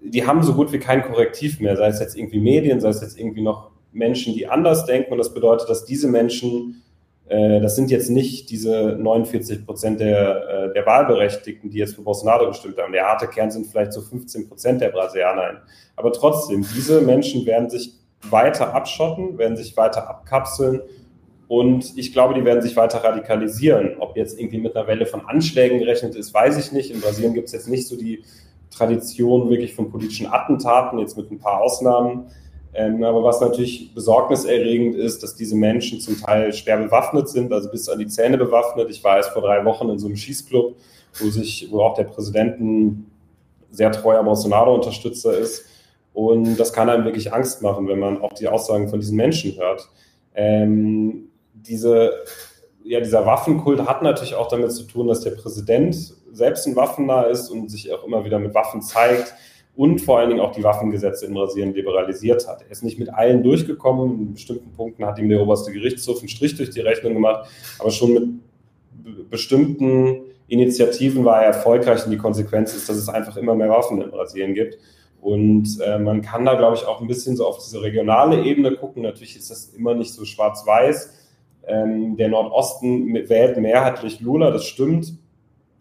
[0.00, 3.00] Die haben so gut wie kein Korrektiv mehr, sei es jetzt irgendwie Medien, sei es
[3.00, 5.12] jetzt irgendwie noch Menschen, die anders denken.
[5.12, 6.82] Und das bedeutet, dass diese Menschen,
[7.28, 12.02] äh, das sind jetzt nicht diese 49 Prozent der, äh, der Wahlberechtigten, die jetzt für
[12.02, 12.92] Bolsonaro gestimmt haben.
[12.92, 15.62] Der harte Kern sind vielleicht so 15 Prozent der Brasilianer.
[15.96, 17.94] Aber trotzdem, diese Menschen werden sich
[18.30, 20.82] weiter abschotten, werden sich weiter abkapseln.
[21.46, 23.96] Und ich glaube, die werden sich weiter radikalisieren.
[24.00, 26.90] Ob jetzt irgendwie mit einer Welle von Anschlägen gerechnet ist, weiß ich nicht.
[26.90, 28.24] In Brasilien gibt es jetzt nicht so die
[28.70, 32.26] Tradition wirklich von politischen Attentaten, jetzt mit ein paar Ausnahmen.
[32.76, 37.70] Ähm, aber was natürlich besorgniserregend ist, dass diese Menschen zum Teil schwer bewaffnet sind, also
[37.70, 38.90] bis an die Zähne bewaffnet.
[38.90, 40.74] Ich war erst vor drei Wochen in so einem Schießclub,
[41.20, 43.10] wo sich, wo auch der Präsidenten
[43.70, 45.66] sehr treuer Bolsonaro-Unterstützer ist.
[46.12, 49.56] Und das kann einem wirklich Angst machen, wenn man auch die Aussagen von diesen Menschen
[49.56, 49.88] hört.
[50.34, 52.12] Ähm, diese,
[52.82, 57.22] ja, dieser Waffenkult hat natürlich auch damit zu tun, dass der Präsident selbst ein Waffennah
[57.24, 59.32] ist und sich auch immer wieder mit Waffen zeigt
[59.76, 62.62] und vor allen Dingen auch die Waffengesetze in Brasilien liberalisiert hat.
[62.62, 64.20] Er ist nicht mit allen durchgekommen.
[64.20, 67.90] In bestimmten Punkten hat ihm der oberste Gerichtshof einen Strich durch die Rechnung gemacht, aber
[67.90, 73.54] schon mit bestimmten Initiativen war er erfolgreich und die Konsequenz ist, dass es einfach immer
[73.54, 74.78] mehr Waffen in Brasilien gibt.
[75.20, 78.76] Und äh, man kann da, glaube ich, auch ein bisschen so auf diese regionale Ebene
[78.76, 79.02] gucken.
[79.02, 81.14] Natürlich ist das immer nicht so schwarz-weiß.
[81.66, 85.14] Ähm, der Nordosten wählt mehrheitlich Lula, das stimmt.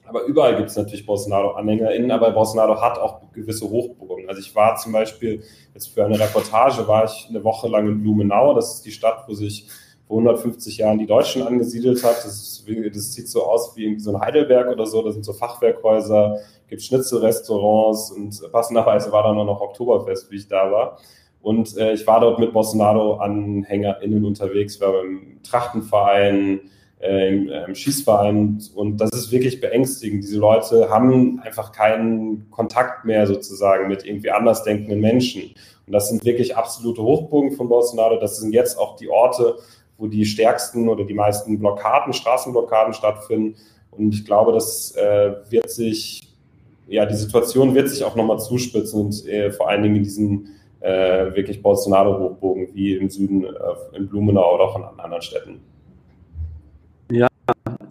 [0.06, 4.28] Aber überall gibt es natürlich Bolsonaro-AnhängerInnen, aber Bolsonaro hat auch gewisse Hochburgen.
[4.28, 8.02] Also ich war zum Beispiel jetzt für eine Reportage, war ich eine Woche lang in
[8.02, 8.54] Blumenau.
[8.54, 9.68] Das ist die Stadt, wo sich
[10.08, 12.18] vor 150 Jahren die Deutschen angesiedelt hat.
[12.18, 15.02] Das, ist, das sieht so aus wie so ein Heidelberg oder so.
[15.02, 20.70] Da sind so Fachwerkhäuser, gibt Schnitzelrestaurants und passenderweise war da noch Oktoberfest, wie ich da
[20.72, 20.98] war.
[21.42, 26.62] Und äh, ich war dort mit Bolsonaro-AnhängerInnen unterwegs, war beim Trachtenverein,
[27.04, 28.62] äh, im, äh, im, Schießverein.
[28.76, 30.24] Und das ist wirklich beängstigend.
[30.24, 35.54] Diese Leute haben einfach keinen Kontakt mehr sozusagen mit irgendwie andersdenkenden Menschen.
[35.86, 38.20] Und das sind wirklich absolute Hochburgen von Bolsonaro.
[38.20, 39.58] Das sind jetzt auch die Orte,
[39.98, 43.56] wo die stärksten oder die meisten Blockaden, Straßenblockaden stattfinden.
[43.92, 46.28] Und ich glaube, das äh, wird sich,
[46.88, 50.48] ja, die Situation wird sich auch nochmal zuspitzen und äh, vor allen Dingen in diesen
[50.80, 55.73] äh, wirklich Bolsonaro-Hochbogen wie im Süden, äh, in Blumenau oder auch in anderen Städten.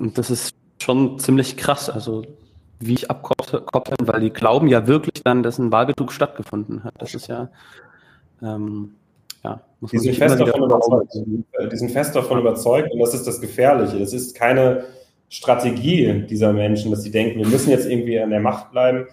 [0.02, 2.24] Und das ist schon ziemlich krass, also
[2.80, 6.94] wie ich abkoppeln, weil die glauben ja wirklich dann, dass ein Wahlbetrug stattgefunden hat.
[6.98, 7.50] Das ist ja,
[8.42, 8.94] ähm,
[9.44, 11.14] ja, die sind, fest davon überzeugt.
[11.14, 14.00] die sind fest davon überzeugt und das ist das Gefährliche.
[14.00, 14.86] Das ist keine
[15.28, 19.06] Strategie dieser Menschen, dass sie denken, wir müssen jetzt irgendwie an der Macht bleiben,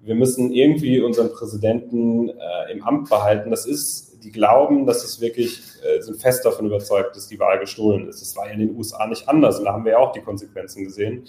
[0.00, 3.52] wir müssen irgendwie unseren Präsidenten äh, im Amt behalten.
[3.52, 7.58] Das ist die glauben, dass es wirklich, äh, sind fest davon überzeugt, dass die Wahl
[7.58, 8.22] gestohlen ist.
[8.22, 10.20] Das war ja in den USA nicht anders und da haben wir ja auch die
[10.20, 11.24] Konsequenzen gesehen.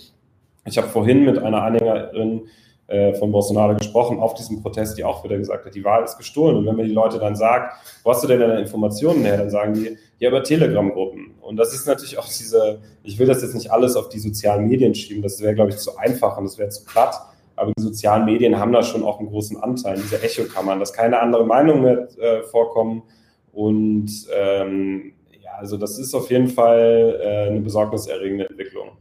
[0.66, 2.48] Ich habe vorhin mit einer Anhängerin
[2.88, 6.18] äh, von Bolsonaro gesprochen auf diesem Protest, die auch wieder gesagt hat, die Wahl ist
[6.18, 6.58] gestohlen.
[6.58, 9.50] Und wenn man die Leute dann sagt, wo hast du denn deine Informationen her, dann
[9.50, 11.36] sagen die, ja, über Telegram-Gruppen.
[11.42, 14.68] Und das ist natürlich auch diese, ich will das jetzt nicht alles auf die sozialen
[14.68, 17.16] Medien schieben, das wäre, glaube ich, zu einfach und das wäre zu platt.
[17.56, 21.20] Aber die sozialen Medien haben da schon auch einen großen Anteil, diese Echokammern, dass keine
[21.20, 23.04] andere Meinung mehr äh, vorkommen.
[23.52, 28.98] Und ähm, ja, also das ist auf jeden Fall äh, eine besorgniserregende Entwicklung.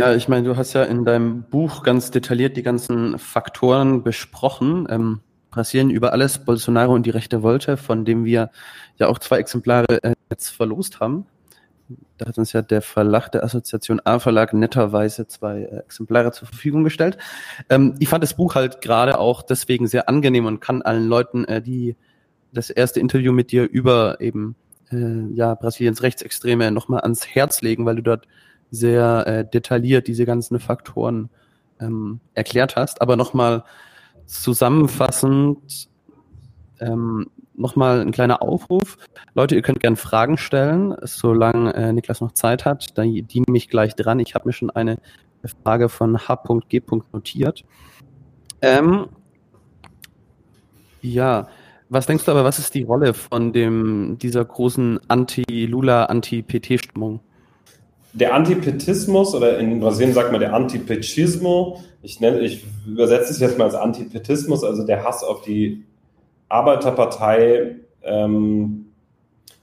[0.00, 4.86] Ja, ich meine, du hast ja in deinem Buch ganz detailliert die ganzen Faktoren besprochen.
[4.88, 8.50] Ähm, Brasilien über alles, Bolsonaro und die rechte Wolte, von dem wir
[8.96, 11.26] ja auch zwei Exemplare äh, jetzt verlost haben
[12.18, 16.84] da hat uns ja der Verlag der Assoziation A-Verlag netterweise zwei äh, Exemplare zur Verfügung
[16.84, 17.18] gestellt.
[17.68, 21.44] Ähm, ich fand das Buch halt gerade auch deswegen sehr angenehm und kann allen Leuten,
[21.44, 21.96] äh, die
[22.52, 24.56] das erste Interview mit dir über eben
[24.90, 28.26] äh, ja Brasiliens Rechtsextreme nochmal ans Herz legen, weil du dort
[28.70, 31.30] sehr äh, detailliert diese ganzen Faktoren
[31.80, 33.02] ähm, erklärt hast.
[33.02, 33.64] Aber nochmal
[34.26, 35.88] zusammenfassend,
[36.80, 37.30] ähm,
[37.62, 38.98] nochmal ein kleiner Aufruf.
[39.34, 42.98] Leute, ihr könnt gerne Fragen stellen, solange äh, Niklas noch Zeit hat.
[42.98, 44.18] Da diene mich gleich dran.
[44.18, 44.98] Ich habe mir schon eine
[45.62, 46.82] Frage von H.G.
[47.12, 47.64] notiert.
[48.60, 49.06] Ähm,
[51.00, 51.48] ja,
[51.88, 57.20] was denkst du aber, was ist die Rolle von dem, dieser großen Anti-Lula, Anti-PT-Stimmung?
[58.14, 63.64] Der Antipetismus oder in Brasilien sagt man der Antipetismo, ich, ich übersetze es jetzt mal
[63.64, 65.84] als Antipetismus, also der Hass auf die
[66.52, 68.92] Arbeiterpartei ähm,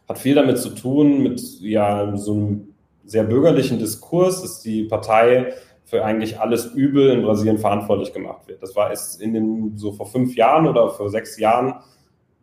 [0.07, 2.73] hat viel damit zu tun, mit ja, so einem
[3.05, 5.53] sehr bürgerlichen Diskurs, dass die Partei
[5.85, 8.61] für eigentlich alles Übel in Brasilien verantwortlich gemacht wird.
[8.61, 11.75] Das war es in den, so vor fünf Jahren oder vor sechs Jahren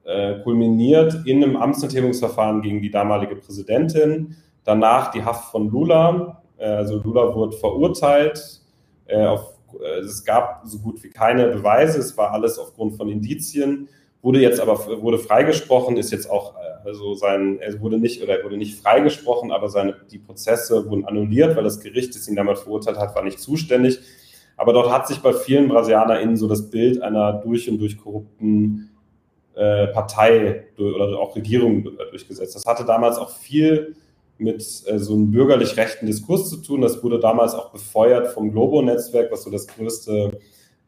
[0.05, 4.37] äh, kulminiert in einem Amtsenthebungsverfahren gegen die damalige Präsidentin.
[4.65, 6.43] Danach die Haft von Lula.
[6.57, 8.63] Äh, also Lula wurde verurteilt.
[9.07, 12.01] Äh, auf, äh, es gab so gut wie keine Beweise.
[12.01, 13.89] Es war alles aufgrund von Indizien
[14.23, 18.39] wurde jetzt aber wurde freigesprochen, ist jetzt auch äh, also sein, er wurde nicht oder
[18.39, 22.37] er wurde nicht freigesprochen, aber seine die Prozesse wurden annulliert, weil das Gericht, das ihn
[22.37, 23.99] damals verurteilt hat, war nicht zuständig.
[24.57, 28.91] Aber dort hat sich bei vielen BrasilianerInnen so das Bild einer durch und durch korrupten
[29.55, 32.55] äh, Partei oder auch Regierung durchgesetzt.
[32.55, 33.97] Das hatte damals auch viel
[34.39, 36.81] mit äh, so einem bürgerlich-rechten Diskurs zu tun.
[36.83, 40.39] Das wurde damals auch befeuert vom Globo-Netzwerk, was so das größte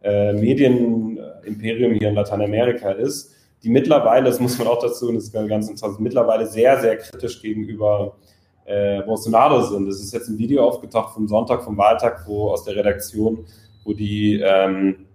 [0.03, 5.25] äh, Medienimperium hier in Lateinamerika ist, die mittlerweile, das muss man auch dazu, und das
[5.25, 8.17] ist ganz interessant, mittlerweile sehr, sehr kritisch gegenüber
[8.65, 9.89] äh, Bolsonaro sind.
[9.89, 13.47] Es ist jetzt ein Video aufgetaucht vom Sonntag, vom Wahltag, wo aus der Redaktion,
[13.85, 15.07] wo die ähm,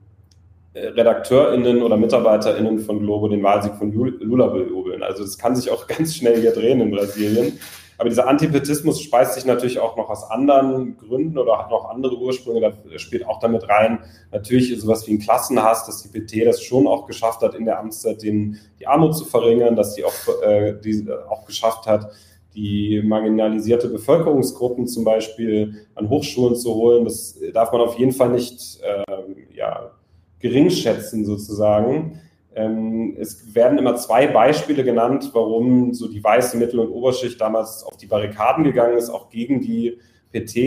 [0.75, 5.03] RedakteurInnen oder MitarbeiterInnen von Globo den Wahlsieg von Lula bejubeln.
[5.03, 7.59] Also das kann sich auch ganz schnell hier drehen in Brasilien.
[7.97, 12.17] Aber dieser Antipetismus speist sich natürlich auch noch aus anderen Gründen oder hat noch andere
[12.17, 12.61] Ursprünge.
[12.61, 13.99] Da spielt auch damit rein,
[14.31, 17.79] natürlich sowas wie ein Klassenhass, dass die PT das schon auch geschafft hat, in der
[17.79, 22.11] Amtszeit den, die Armut zu verringern, dass die auch, äh, die auch geschafft hat,
[22.55, 27.03] die marginalisierte Bevölkerungsgruppen zum Beispiel an Hochschulen zu holen.
[27.03, 29.91] Das darf man auf jeden Fall nicht äh, ja,
[30.39, 32.19] geringschätzen sozusagen.
[32.55, 37.83] Ähm, es werden immer zwei Beispiele genannt, warum so die weiße Mittel- und Oberschicht damals
[37.83, 39.97] auf die Barrikaden gegangen ist, auch gegen die
[40.31, 40.57] PT.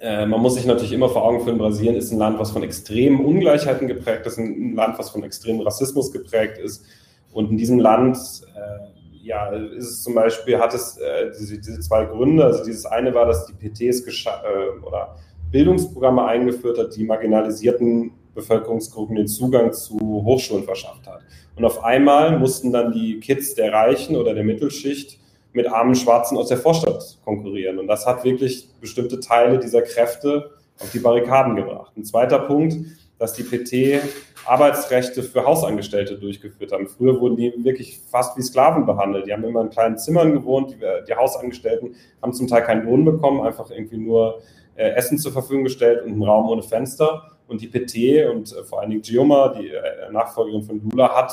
[0.00, 2.62] Äh, man muss sich natürlich immer vor Augen führen, Brasilien ist ein Land, was von
[2.62, 6.84] extremen Ungleichheiten geprägt ist, ein Land, was von extremem Rassismus geprägt ist.
[7.32, 8.18] Und in diesem Land,
[8.54, 12.44] äh, ja, ist es zum Beispiel, hat es äh, diese, diese, zwei Gründe.
[12.44, 15.16] Also dieses eine war, dass die PT es äh, oder
[15.50, 21.22] Bildungsprogramme eingeführt hat, die marginalisierten Bevölkerungsgruppen den Zugang zu Hochschulen verschafft hat.
[21.56, 25.18] Und auf einmal mussten dann die Kids der Reichen oder der Mittelschicht
[25.52, 27.78] mit armen Schwarzen aus der Vorstadt konkurrieren.
[27.78, 31.92] Und das hat wirklich bestimmte Teile dieser Kräfte auf die Barrikaden gebracht.
[31.96, 32.76] Ein zweiter Punkt,
[33.18, 34.02] dass die PT
[34.44, 36.86] Arbeitsrechte für Hausangestellte durchgeführt haben.
[36.86, 39.26] Früher wurden die wirklich fast wie Sklaven behandelt.
[39.26, 40.72] Die haben immer in kleinen Zimmern gewohnt.
[40.72, 40.76] Die,
[41.08, 44.42] die Hausangestellten haben zum Teil keinen Lohn bekommen, einfach irgendwie nur
[44.76, 47.35] äh, Essen zur Verfügung gestellt und einen Raum ohne Fenster.
[47.48, 51.32] Und die PT und äh, vor allen Dingen Gioma, die äh, Nachfolgerin von Lula, hat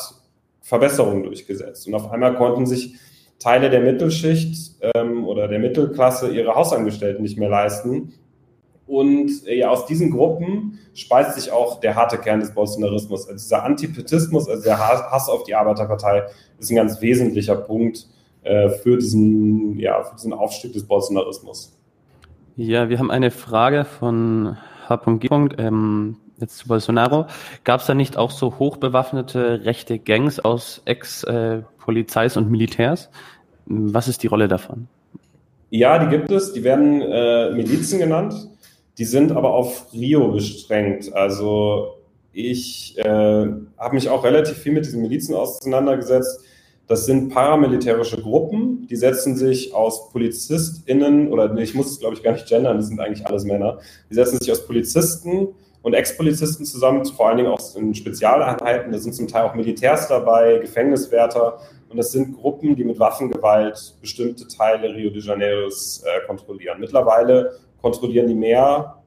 [0.61, 1.87] Verbesserungen durchgesetzt.
[1.87, 2.95] Und auf einmal konnten sich
[3.39, 8.13] Teile der Mittelschicht ähm, oder der Mittelklasse ihre Hausangestellten nicht mehr leisten.
[8.87, 13.27] Und äh, ja, aus diesen Gruppen speist sich auch der harte Kern des Bolsonarismus.
[13.27, 16.23] Also dieser Antipetismus, also der Hass auf die Arbeiterpartei,
[16.59, 18.07] ist ein ganz wesentlicher Punkt
[18.43, 21.77] äh, für, diesen, ja, für diesen Aufstieg des Bolsonarismus.
[22.55, 24.57] Ja, wir haben eine Frage von
[24.97, 25.27] H.G.
[25.57, 27.27] Ähm, jetzt zu Bolsonaro.
[27.63, 33.09] Gab es da nicht auch so hochbewaffnete rechte Gangs aus Ex-Polizeis und Militärs?
[33.65, 34.87] Was ist die Rolle davon?
[35.69, 36.53] Ja, die gibt es.
[36.53, 38.35] Die werden äh, Milizen genannt.
[38.97, 41.11] Die sind aber auf Rio beschränkt.
[41.13, 41.95] Also
[42.31, 46.43] ich äh, habe mich auch relativ viel mit diesen Milizen auseinandergesetzt.
[46.87, 52.23] Das sind paramilitärische Gruppen, die setzen sich aus PolizistInnen, oder ich muss es glaube ich
[52.23, 55.47] gar nicht gendern, das sind eigentlich alles Männer, die setzen sich aus Polizisten
[55.81, 60.07] und Ex-Polizisten zusammen, vor allen Dingen auch in Spezialeinheiten, da sind zum Teil auch Militärs
[60.07, 61.59] dabei, Gefängniswärter.
[61.89, 66.79] Und das sind Gruppen, die mit Waffengewalt bestimmte Teile Rio de Janeiros äh, kontrollieren.
[66.79, 69.03] Mittlerweile kontrollieren die mehr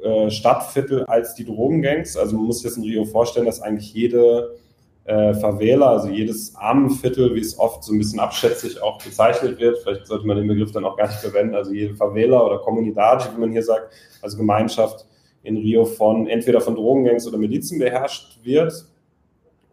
[0.00, 3.92] äh, Stadtviertel als die Drogengangs, also man muss sich das in Rio vorstellen, dass eigentlich
[3.92, 4.54] jede
[5.04, 9.78] äh, Favela, also jedes Armenviertel, wie es oft so ein bisschen abschätzig auch bezeichnet wird.
[9.78, 11.54] Vielleicht sollte man den Begriff dann auch gar nicht verwenden.
[11.54, 15.06] Also jede Favela oder Comunidade, wie man hier sagt, also Gemeinschaft
[15.42, 18.72] in Rio von entweder von Drogengangs oder Milizen beherrscht wird.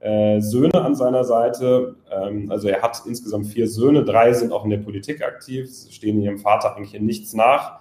[0.02, 1.96] äh, Söhne an seiner Seite.
[2.12, 6.22] Ähm, also er hat insgesamt vier Söhne, drei sind auch in der Politik aktiv, stehen
[6.22, 7.80] ihrem Vater eigentlich in nichts nach.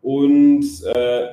[0.00, 1.28] Und äh,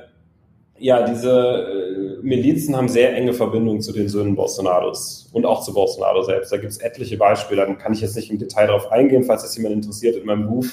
[0.80, 5.74] ja, diese äh, Milizen haben sehr enge Verbindungen zu den Söhnen Bolsonaros und auch zu
[5.74, 6.50] Bolsonaro selbst.
[6.50, 9.42] Da gibt es etliche Beispiele, da kann ich jetzt nicht im Detail darauf eingehen, falls
[9.42, 10.16] das jemand interessiert.
[10.16, 10.64] In meinem Buch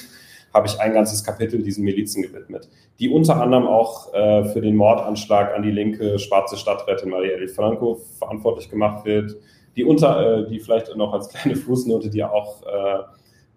[0.54, 4.76] habe ich ein ganzes Kapitel diesen Milizen gewidmet, die unter anderem auch äh, für den
[4.76, 9.36] Mordanschlag an die linke schwarze Stadträtin Marielle Franco verantwortlich gemacht wird,
[9.76, 13.02] die unter, äh, die vielleicht noch als kleine Fußnote, die auch äh,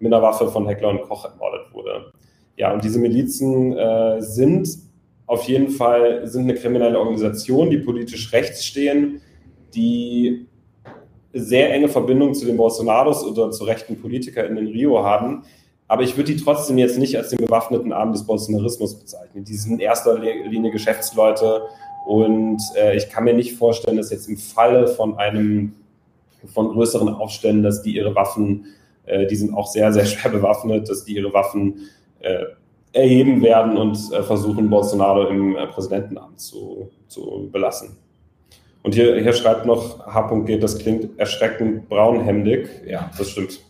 [0.00, 2.12] mit einer Waffe von Heckler und Koch ermordet wurde.
[2.56, 4.91] Ja, und diese Milizen äh, sind
[5.32, 9.22] auf jeden Fall sind eine kriminelle Organisation, die politisch rechts stehen,
[9.74, 10.46] die
[11.32, 15.44] sehr enge Verbindungen zu den Bolsonaros oder zu rechten Politikern in Rio haben.
[15.88, 19.44] Aber ich würde die trotzdem jetzt nicht als den bewaffneten Arm des Bolsonarismus bezeichnen.
[19.44, 21.62] Die sind in erster Linie Geschäftsleute
[22.06, 25.74] und äh, ich kann mir nicht vorstellen, dass jetzt im Falle von einem
[26.52, 28.66] von größeren Aufständen, dass die ihre Waffen,
[29.06, 31.88] äh, die sind auch sehr, sehr schwer bewaffnet, dass die ihre Waffen
[32.20, 32.44] äh,
[32.92, 37.96] erheben werden und äh, versuchen, Bolsonaro im äh, Präsidentenamt zu, zu belassen.
[38.82, 42.68] Und hier, hier schreibt noch H.G., das klingt erschreckend braunhemdig.
[42.86, 43.60] Ja, das stimmt.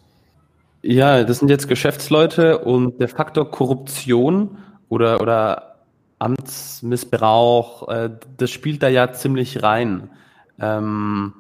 [0.83, 4.59] Ja, das sind jetzt Geschäftsleute und der Faktor Korruption
[4.89, 5.77] oder, oder
[6.19, 10.11] Amtsmissbrauch, äh, das spielt da ja ziemlich rein.
[10.61, 11.33] Ähm,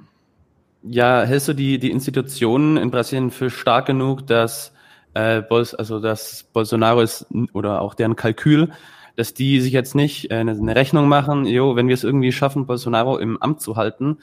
[0.82, 4.72] ja, hältst du die, die Institutionen in Brasilien für stark genug, dass,
[5.14, 8.70] äh, also dass Bolsonaro ist oder auch deren Kalkül,
[9.16, 12.66] dass die sich jetzt nicht äh, eine Rechnung machen, jo, wenn wir es irgendwie schaffen,
[12.66, 14.18] Bolsonaro im Amt zu halten,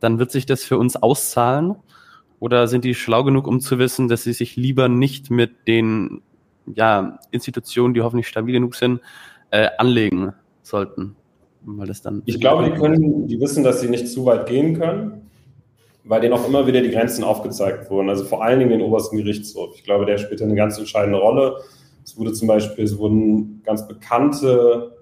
[0.00, 1.76] dann wird sich das für uns auszahlen?
[2.40, 6.20] Oder sind die schlau genug, um zu wissen, dass sie sich lieber nicht mit den
[6.66, 9.00] ja, Institutionen, die hoffentlich stabil genug sind,
[9.50, 11.16] äh, anlegen sollten?
[11.62, 14.78] Weil das dann ich glaube, die können, die wissen, dass sie nicht zu weit gehen
[14.78, 15.23] können,
[16.04, 18.10] weil denen auch immer wieder die Grenzen aufgezeigt wurden.
[18.10, 19.74] Also vor allen Dingen den obersten Gerichtshof.
[19.74, 21.56] Ich glaube, der spielt eine ganz entscheidende Rolle.
[22.04, 24.96] Es wurde zum Beispiel, es wurden ganz bekannte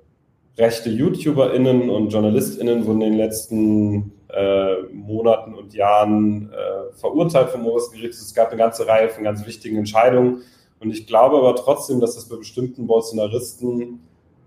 [0.56, 7.66] rechte YouTuberInnen und JournalistInnen wurden in den letzten äh, Monaten und Jahren äh, verurteilt vom
[7.66, 8.26] obersten Gerichtshof.
[8.26, 10.42] Es gab eine ganze Reihe von ganz wichtigen Entscheidungen.
[10.78, 14.00] Und ich glaube aber trotzdem, dass das bei bestimmten Bolsonaristen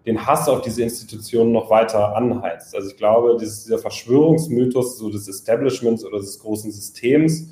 [0.06, 2.76] den Hass auf diese Institutionen noch weiter anheizt.
[2.76, 7.50] Also ich glaube, dieser Verschwörungsmythos so des Establishments oder des großen Systems,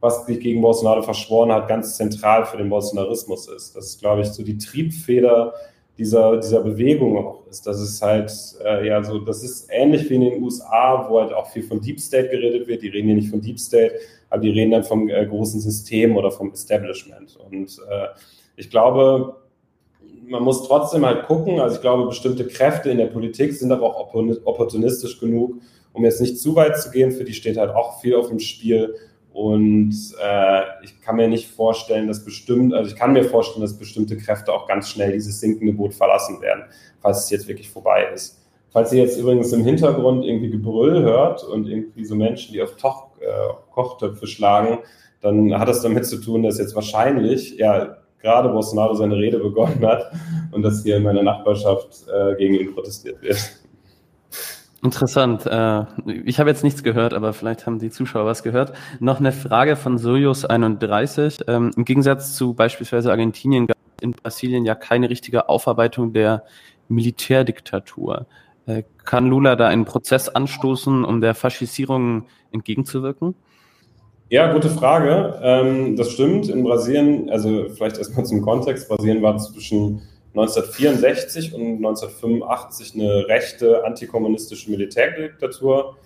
[0.00, 3.74] was sich gegen Bolsonaro verschworen hat, ganz zentral für den Bolsonarismus ist.
[3.74, 5.54] Das ist, glaube ich, so die Triebfeder
[5.98, 7.66] dieser, dieser Bewegung auch ist.
[7.66, 8.30] Das ist halt,
[8.64, 11.80] äh, ja, so, das ist ähnlich wie in den USA, wo halt auch viel von
[11.80, 12.82] Deep State geredet wird.
[12.82, 13.94] Die reden hier nicht von Deep State,
[14.30, 17.36] aber die reden dann vom äh, großen System oder vom Establishment.
[17.50, 18.08] Und äh,
[18.56, 19.36] ich glaube,
[20.28, 21.60] man muss trotzdem halt gucken.
[21.60, 24.14] Also ich glaube, bestimmte Kräfte in der Politik sind aber auch
[24.44, 25.56] opportunistisch genug,
[25.92, 27.12] um jetzt nicht zu weit zu gehen.
[27.12, 28.94] Für die steht halt auch viel auf dem Spiel.
[29.32, 33.76] Und äh, ich kann mir nicht vorstellen, dass bestimmt, also ich kann mir vorstellen, dass
[33.76, 36.64] bestimmte Kräfte auch ganz schnell dieses sinkende Boot verlassen werden,
[37.00, 38.42] falls es jetzt wirklich vorbei ist.
[38.70, 42.76] Falls ihr jetzt übrigens im Hintergrund irgendwie Gebrüll hört und irgendwie so Menschen, die auf
[42.76, 43.26] Toch, äh,
[43.72, 44.78] Kochtöpfe schlagen,
[45.20, 49.86] dann hat das damit zu tun, dass jetzt wahrscheinlich, ja, gerade Bolsonaro seine Rede begonnen
[49.86, 50.10] hat
[50.50, 53.38] und dass hier in meiner Nachbarschaft äh, gegen ihn protestiert wird.
[54.82, 55.46] Interessant.
[55.46, 55.84] Äh,
[56.24, 58.72] ich habe jetzt nichts gehört, aber vielleicht haben die Zuschauer was gehört.
[58.98, 61.44] Noch eine Frage von Sojus31.
[61.46, 66.42] Ähm, Im Gegensatz zu beispielsweise Argentinien gab es in Brasilien ja keine richtige Aufarbeitung der
[66.88, 68.26] Militärdiktatur.
[68.66, 73.36] Äh, kann Lula da einen Prozess anstoßen, um der Faschisierung entgegenzuwirken?
[74.28, 75.38] Ja, gute Frage.
[75.40, 76.48] Ähm, das stimmt.
[76.48, 80.02] In Brasilien, also vielleicht erstmal zum Kontext, Brasilien war zwischen
[80.34, 85.96] 1964 und 1985 eine rechte antikommunistische Militärdiktatur.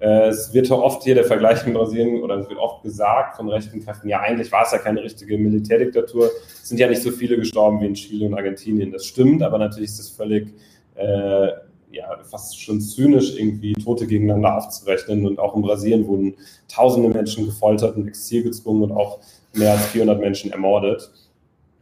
[0.00, 3.48] Äh, es wird oft hier der Vergleich in Brasilien oder es wird oft gesagt von
[3.48, 6.30] rechten Kräften, ja, eigentlich war es ja keine richtige Militärdiktatur.
[6.48, 8.90] Es sind ja nicht so viele gestorben wie in Chile und Argentinien.
[8.90, 10.52] Das stimmt, aber natürlich ist es völlig
[10.96, 11.48] äh,
[11.90, 15.26] ja, fast schon zynisch irgendwie Tote gegeneinander aufzurechnen.
[15.26, 16.34] Und auch in Brasilien wurden
[16.68, 19.20] tausende Menschen gefoltert und Exil gezwungen und auch
[19.54, 21.10] mehr als 400 Menschen ermordet.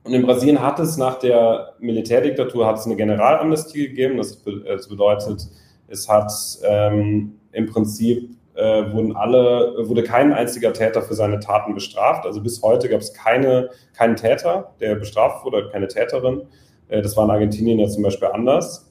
[0.05, 4.19] Und in Brasilien hat es nach der Militärdiktatur hat es eine Generalamnestie gegeben.
[4.19, 5.49] Das, das bedeutet,
[5.89, 6.33] es hat
[6.63, 12.25] ähm, im Prinzip äh, wurden alle, wurde kein einziger Täter für seine Taten bestraft.
[12.25, 16.43] Also bis heute gab es keine, keinen Täter, der bestraft wurde, keine Täterin.
[16.89, 18.91] Äh, das war in Argentinien ja zum Beispiel anders.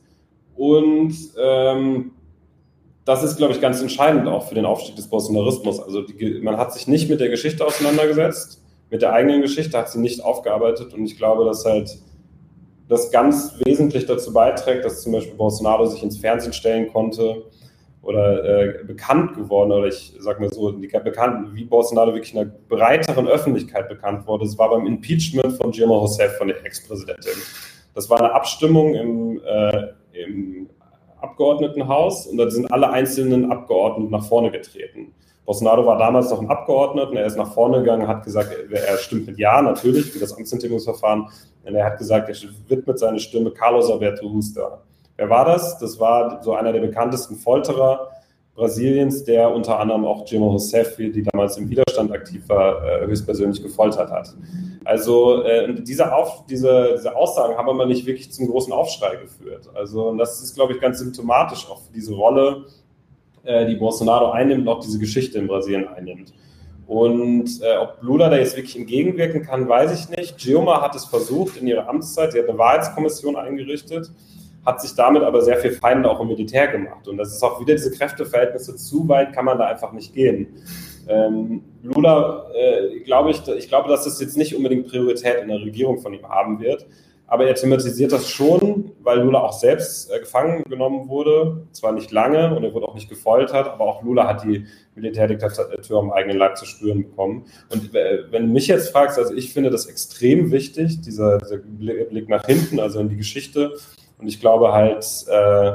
[0.55, 2.11] Und ähm,
[3.05, 5.79] das ist, glaube ich, ganz entscheidend auch für den Aufstieg des Bolsonarismus.
[5.79, 9.89] Also die, man hat sich nicht mit der Geschichte auseinandergesetzt, mit der eigenen Geschichte hat
[9.89, 10.93] sie nicht aufgearbeitet.
[10.93, 11.97] Und ich glaube, dass halt
[12.87, 17.43] das ganz wesentlich dazu beiträgt, dass zum Beispiel Bolsonaro sich ins Fernsehen stellen konnte
[18.01, 22.41] oder äh, bekannt geworden, oder ich sage mal so, die, bekannt, wie Bolsonaro wirklich in
[22.41, 24.45] einer breiteren Öffentlichkeit bekannt wurde.
[24.45, 27.33] Es war beim Impeachment von Dilma Rousseff, von der Ex-Präsidentin.
[27.95, 30.69] Das war eine Abstimmung im äh, im
[31.21, 35.13] Abgeordnetenhaus und da sind alle einzelnen Abgeordneten nach vorne getreten.
[35.45, 39.27] Bolsonaro war damals noch ein Abgeordneter er ist nach vorne gegangen, hat gesagt, er stimmt
[39.27, 41.27] mit Ja, natürlich, für das Amtsenthebungsverfahren.
[41.63, 42.35] Und er hat gesagt, er
[42.67, 44.81] widmet seine Stimme Carlos Alberto Huster.
[45.17, 45.77] Wer war das?
[45.77, 48.09] Das war so einer der bekanntesten Folterer
[48.55, 53.61] Brasiliens, der unter anderem auch Dilma Rousseff, die damals im Widerstand aktiv war, äh, höchstpersönlich
[53.61, 54.33] gefoltert hat.
[54.85, 59.69] Also äh, diese, Auf, diese, diese Aussagen haben aber nicht wirklich zum großen Aufschrei geführt.
[59.73, 62.65] Also das ist, glaube ich, ganz symptomatisch auch für diese Rolle,
[63.43, 66.33] äh, die Bolsonaro einnimmt und auch diese Geschichte in Brasilien einnimmt.
[66.87, 70.37] Und äh, ob Lula da jetzt wirklich entgegenwirken kann, weiß ich nicht.
[70.37, 72.31] Gioma hat es versucht in ihrer Amtszeit.
[72.31, 74.11] Sie hat eine Wahrheitskommission eingerichtet
[74.65, 77.07] hat sich damit aber sehr viel Feinde auch im Militär gemacht.
[77.07, 80.47] Und das ist auch wieder diese Kräfteverhältnisse, zu weit kann man da einfach nicht gehen.
[81.07, 85.59] Ähm, Lula, äh, glaube ich, ich glaube, dass das jetzt nicht unbedingt Priorität in der
[85.59, 86.87] Regierung von ihm haben wird.
[87.27, 91.65] aber er thematisiert das schon, weil Lula auch selbst äh, gefangen genommen wurde.
[91.71, 95.99] Zwar nicht lange und er wurde auch nicht gefoltert, aber auch Lula hat die Militärdiktatur
[95.99, 97.45] am eigenen Leib zu spüren bekommen.
[97.71, 101.57] Und äh, wenn du mich jetzt fragst, also ich finde das extrem wichtig, dieser, dieser
[101.57, 103.73] Blick nach hinten, also in die Geschichte.
[104.17, 105.71] Und ich glaube halt, äh,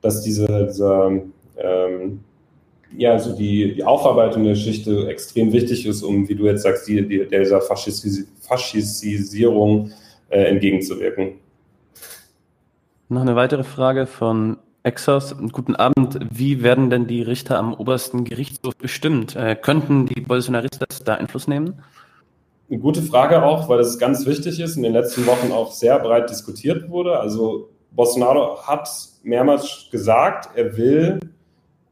[0.00, 1.10] dass diese, dieser,
[1.56, 2.24] ähm,
[2.96, 6.86] ja, also die, die Aufarbeitung der Geschichte extrem wichtig ist, um, wie du jetzt sagst,
[6.86, 9.90] die, die, dieser Faschis Faschisierung
[10.28, 11.40] äh, entgegenzuwirken.
[13.08, 15.34] Noch eine weitere Frage von Exos.
[15.52, 16.18] Guten Abend.
[16.30, 19.34] Wie werden denn die Richter am obersten Gerichtshof bestimmt?
[19.34, 21.82] Äh, könnten die Bolsonaristas da Einfluss nehmen?
[22.68, 25.98] Eine gute Frage auch, weil das ganz wichtig ist, in den letzten Wochen auch sehr
[25.98, 27.18] breit diskutiert wurde.
[27.18, 28.88] Also Bolsonaro hat
[29.22, 31.20] mehrmals gesagt, er will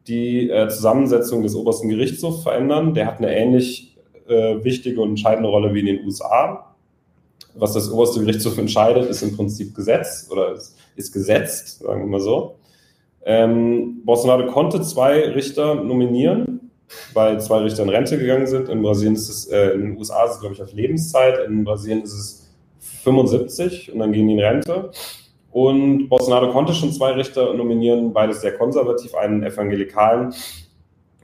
[0.07, 2.95] die äh, Zusammensetzung des obersten Gerichtshofs verändern.
[2.95, 3.97] Der hat eine ähnlich
[4.29, 6.75] äh, wichtige und entscheidende Rolle wie in den USA.
[7.55, 12.07] Was das oberste Gerichtshof entscheidet, ist im Prinzip Gesetz oder ist, ist gesetzt, sagen wir
[12.07, 12.57] mal so.
[13.25, 16.71] Ähm, Bolsonaro konnte zwei Richter nominieren,
[17.13, 18.69] weil zwei Richter in Rente gegangen sind.
[18.69, 21.47] In Brasilien ist es, äh, in den USA ist es, glaube ich, auf Lebenszeit.
[21.47, 22.51] In Brasilien ist es
[23.05, 24.91] 75 und dann gehen die in Rente.
[25.53, 30.35] Und Bolsonaro konnte schon zwei Richter nominieren, beides sehr konservativ, einen evangelikalen.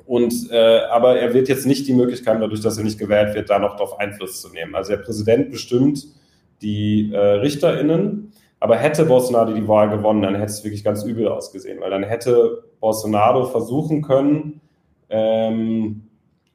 [0.06, 3.48] Und, äh, aber er wird jetzt nicht die Möglichkeit, dadurch, dass er nicht gewählt wird,
[3.48, 4.74] da noch darauf Einfluss zu nehmen.
[4.74, 6.06] Also der Präsident bestimmt
[6.60, 11.28] die äh, RichterInnen, aber hätte Bolsonaro die Wahl gewonnen, dann hätte es wirklich ganz übel
[11.28, 14.60] ausgesehen, weil dann hätte Bolsonaro versuchen können,
[15.08, 16.02] ähm,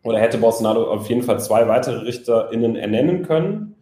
[0.03, 3.72] oder hätte Bolsonaro auf jeden Fall zwei weitere RichterInnen ernennen können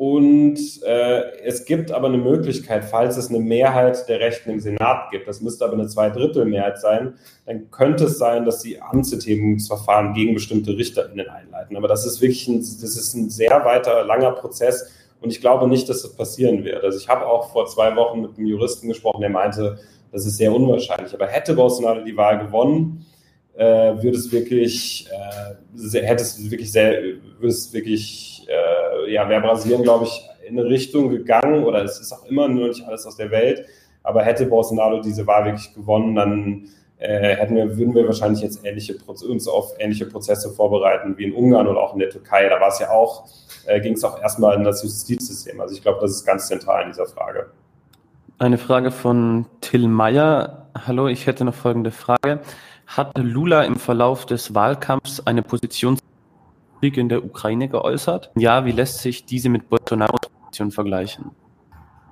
[0.00, 5.10] und äh, es gibt aber eine Möglichkeit, falls es eine Mehrheit der Rechten im Senat
[5.10, 10.32] gibt, das müsste aber eine Zweidrittelmehrheit sein, dann könnte es sein, dass sie Amtsenthebungsverfahren gegen
[10.32, 11.76] bestimmte RichterInnen einleiten.
[11.76, 14.90] Aber das ist wirklich ein, das ist ein sehr weiter, langer Prozess
[15.20, 16.82] und ich glaube nicht, dass das passieren wird.
[16.82, 19.80] Also ich habe auch vor zwei Wochen mit einem Juristen gesprochen, der meinte,
[20.12, 21.12] das ist sehr unwahrscheinlich.
[21.12, 23.04] Aber hätte Bolsonaro die Wahl gewonnen,
[23.54, 27.02] äh, würde es wirklich, äh, hätte es wirklich sehr,
[27.38, 32.00] würde es wirklich äh, ja, wäre Brasilien, glaube ich, in eine Richtung gegangen oder es
[32.00, 33.64] ist auch immer nur nicht alles aus der Welt.
[34.02, 38.64] Aber hätte Bolsonaro diese Wahl wirklich gewonnen, dann äh, hätten wir, würden wir wahrscheinlich jetzt
[38.64, 42.48] ähnliche, uns auf ähnliche Prozesse vorbereiten wie in Ungarn oder auch in der Türkei.
[42.48, 43.28] Da war es ja auch,
[43.66, 45.60] äh, ging es auch erstmal in das Justizsystem.
[45.60, 47.50] Also ich glaube, das ist ganz zentral in dieser Frage.
[48.38, 50.66] Eine Frage von Till Meyer.
[50.86, 52.40] Hallo, ich hätte noch folgende Frage.
[52.86, 55.98] Hat Lula im Verlauf des Wahlkampfs eine Position
[56.80, 58.30] Krieg in der Ukraine geäußert?
[58.36, 61.30] Ja, wie lässt sich diese mit Bolsonaros Position vergleichen?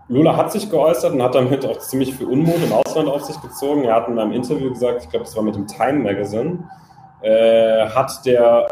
[0.09, 3.41] Lula hat sich geäußert und hat damit auch ziemlich viel Unmut im Ausland auf sich
[3.41, 3.85] gezogen.
[3.85, 6.65] Er hat in einem Interview gesagt, ich glaube, das war mit dem Time Magazine,
[7.23, 8.69] äh, hat der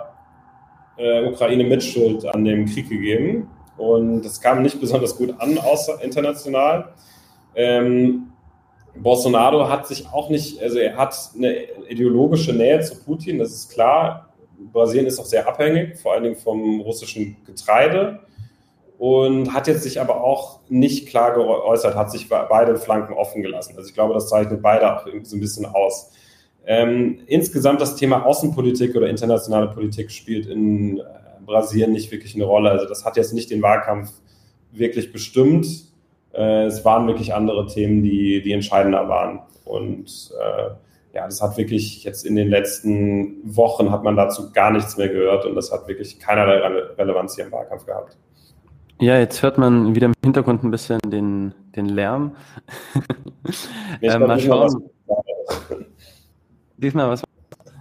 [0.96, 3.50] äh, Ukraine Mitschuld an dem Krieg gegeben.
[3.76, 6.92] Und das kam nicht besonders gut an, außer international.
[7.54, 8.32] Ähm,
[8.94, 11.54] Bolsonaro hat sich auch nicht, also er hat eine
[11.88, 14.25] ideologische Nähe zu Putin, das ist klar.
[14.72, 18.20] Brasilien ist auch sehr abhängig, vor allen Dingen vom russischen Getreide
[18.98, 23.74] und hat jetzt sich aber auch nicht klar geäußert, hat sich beide Flanken offen gelassen.
[23.76, 26.12] Also ich glaube, das zeichnet beide auch irgendwie so ein bisschen aus.
[26.66, 31.02] Ähm, insgesamt das Thema Außenpolitik oder internationale Politik spielt in äh,
[31.44, 32.70] Brasilien nicht wirklich eine Rolle.
[32.70, 34.10] Also das hat jetzt nicht den Wahlkampf
[34.72, 35.66] wirklich bestimmt.
[36.32, 39.40] Äh, es waren wirklich andere Themen, die, die entscheidender waren.
[39.64, 40.70] Und äh,
[41.16, 45.08] ja, das hat wirklich jetzt in den letzten Wochen hat man dazu gar nichts mehr
[45.08, 46.58] gehört und das hat wirklich keinerlei
[46.98, 48.18] Relevanz hier im Wahlkampf gehabt.
[49.00, 52.36] Ja, jetzt hört man wieder im Hintergrund ein bisschen den, den Lärm.
[54.02, 54.90] äh, mal schauen.
[56.76, 57.22] Diesmal was?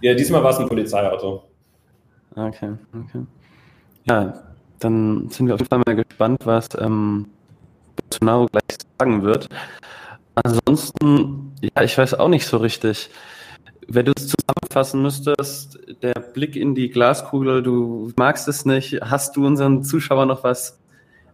[0.00, 1.42] Ja, diesmal war es ein Polizeiauto.
[2.34, 3.22] Okay, okay.
[4.04, 4.32] Ja,
[4.78, 7.26] dann sind wir auf jeden Fall mal gespannt, was ähm,
[7.96, 9.48] Bolsonaro gleich sagen wird.
[10.36, 13.10] Ansonsten, ja, ich weiß auch nicht so richtig.
[13.88, 19.36] Wenn du es zusammenfassen müsstest, der Blick in die Glaskugel, du magst es nicht, hast
[19.36, 20.78] du unseren Zuschauern noch was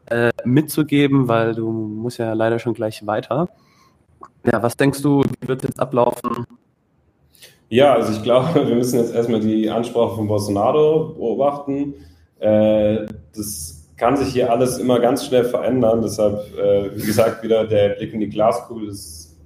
[0.07, 3.49] äh, mitzugeben, weil du musst ja leider schon gleich weiter.
[4.45, 6.47] Ja, was denkst du, wie wird jetzt ablaufen?
[7.69, 11.95] Ja, also ich glaube, wir müssen jetzt erstmal die Ansprache von Bolsonaro beobachten.
[12.39, 16.03] Äh, das kann sich hier alles immer ganz schnell verändern.
[16.03, 19.39] Deshalb, äh, wie gesagt, wieder der Blick in die Glaskugel, das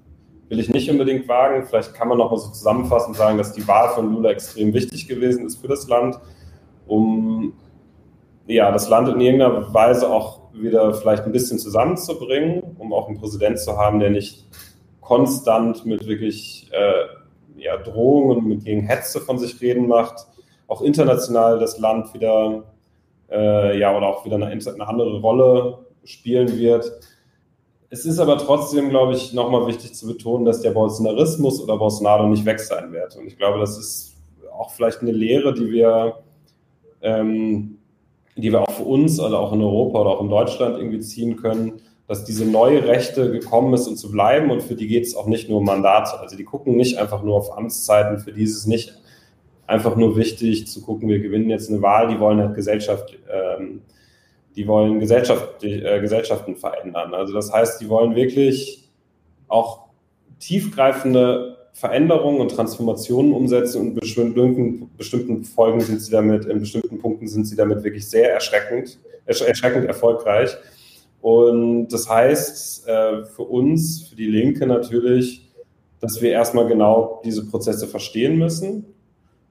[0.48, 1.66] will ich nicht unbedingt wagen.
[1.66, 5.09] Vielleicht kann man noch mal so zusammenfassend sagen, dass die Wahl von Lula extrem wichtig
[5.09, 6.18] gewesen ist für das Land,
[6.86, 7.52] um
[8.46, 13.20] ja, das Land in irgendeiner Weise auch wieder vielleicht ein bisschen zusammenzubringen, um auch einen
[13.20, 14.48] Präsident zu haben, der nicht
[15.02, 20.26] konstant mit wirklich äh, ja, Drohungen, mit gegen Hetze von sich reden macht,
[20.66, 22.64] auch international das Land wieder
[23.31, 26.91] äh, ja, oder auch wieder eine, eine, andere Rolle spielen wird.
[27.91, 32.29] es ist aber trotzdem, glaube ich, nochmal wichtig zu betonen, dass der Bolsonarismus oder Bolsonaro
[32.29, 33.16] nicht weg sein wird.
[33.16, 34.16] Und ich glaube, das ist
[34.53, 36.20] auch vielleicht eine Lehre, die wir,
[37.03, 37.79] ähm,
[38.37, 41.37] die wir auch für uns, also auch in Europa oder auch in Deutschland irgendwie ziehen
[41.37, 45.16] können, dass diese neue Rechte gekommen ist und zu bleiben und für die geht es
[45.16, 46.20] auch nicht nur um Mandate.
[46.20, 48.95] Also die gucken nicht einfach nur auf Amtszeiten, für die ist es nicht
[49.66, 53.82] einfach nur wichtig zu gucken, wir gewinnen jetzt eine Wahl, die wollen halt Gesellschaft, ähm,
[54.54, 57.14] die wollen Gesellschaft, äh, Gesellschaften verändern.
[57.14, 58.88] Also das heißt, die wollen wirklich
[59.48, 59.86] auch
[60.38, 67.28] tiefgreifende Veränderungen und Transformationen umsetzen und bestimmten, bestimmten Folgen sind sie damit, in bestimmten Punkten
[67.28, 70.56] sind sie damit wirklich sehr erschreckend, erschreckend erfolgreich.
[71.20, 75.52] Und das heißt äh, für uns, für die Linke natürlich,
[76.00, 78.86] dass wir erstmal genau diese Prozesse verstehen müssen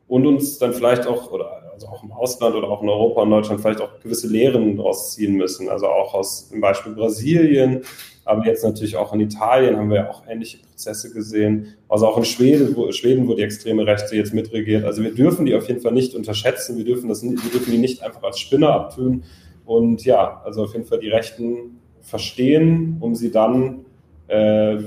[0.07, 3.31] und uns dann vielleicht auch, oder also auch im Ausland oder auch in Europa und
[3.31, 5.67] Deutschland vielleicht auch gewisse Lehren daraus ziehen müssen.
[5.67, 7.81] Also auch aus dem Beispiel Brasilien,
[8.23, 11.75] aber jetzt natürlich auch in Italien haben wir ja auch ähnliche Prozesse gesehen.
[11.89, 14.85] Also auch in Schweden, wo, Schweden, wo die extreme Rechte jetzt mitregiert.
[14.85, 16.77] Also wir dürfen die auf jeden Fall nicht unterschätzen.
[16.77, 19.23] Wir dürfen, das, wir dürfen die nicht einfach als Spinner abtun,
[19.65, 23.85] und ja, also auf jeden Fall die Rechten verstehen, um sie dann
[24.27, 24.37] äh,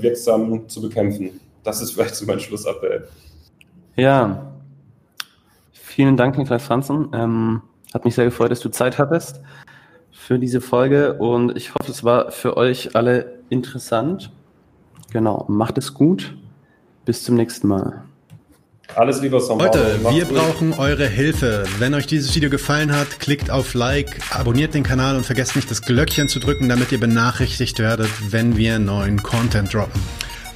[0.01, 1.39] wirksam zu bekämpfen.
[1.63, 3.07] Das ist vielleicht so mein Schlussappell.
[3.95, 4.48] Ja,
[5.89, 7.09] vielen Dank, Niklas Franzen.
[7.13, 7.61] Ähm,
[7.93, 9.41] hat mich sehr gefreut, dass du Zeit hattest
[10.11, 14.31] für diese Folge und ich hoffe, es war für euch alle interessant.
[15.11, 16.35] Genau, macht es gut.
[17.05, 18.03] Bis zum nächsten Mal.
[18.95, 21.63] Alles Liebe vom Leute, wir brauchen eure Hilfe.
[21.77, 25.69] Wenn euch dieses Video gefallen hat, klickt auf Like, abonniert den Kanal und vergesst nicht
[25.69, 30.01] das Glöckchen zu drücken, damit ihr benachrichtigt werdet, wenn wir neuen Content droppen.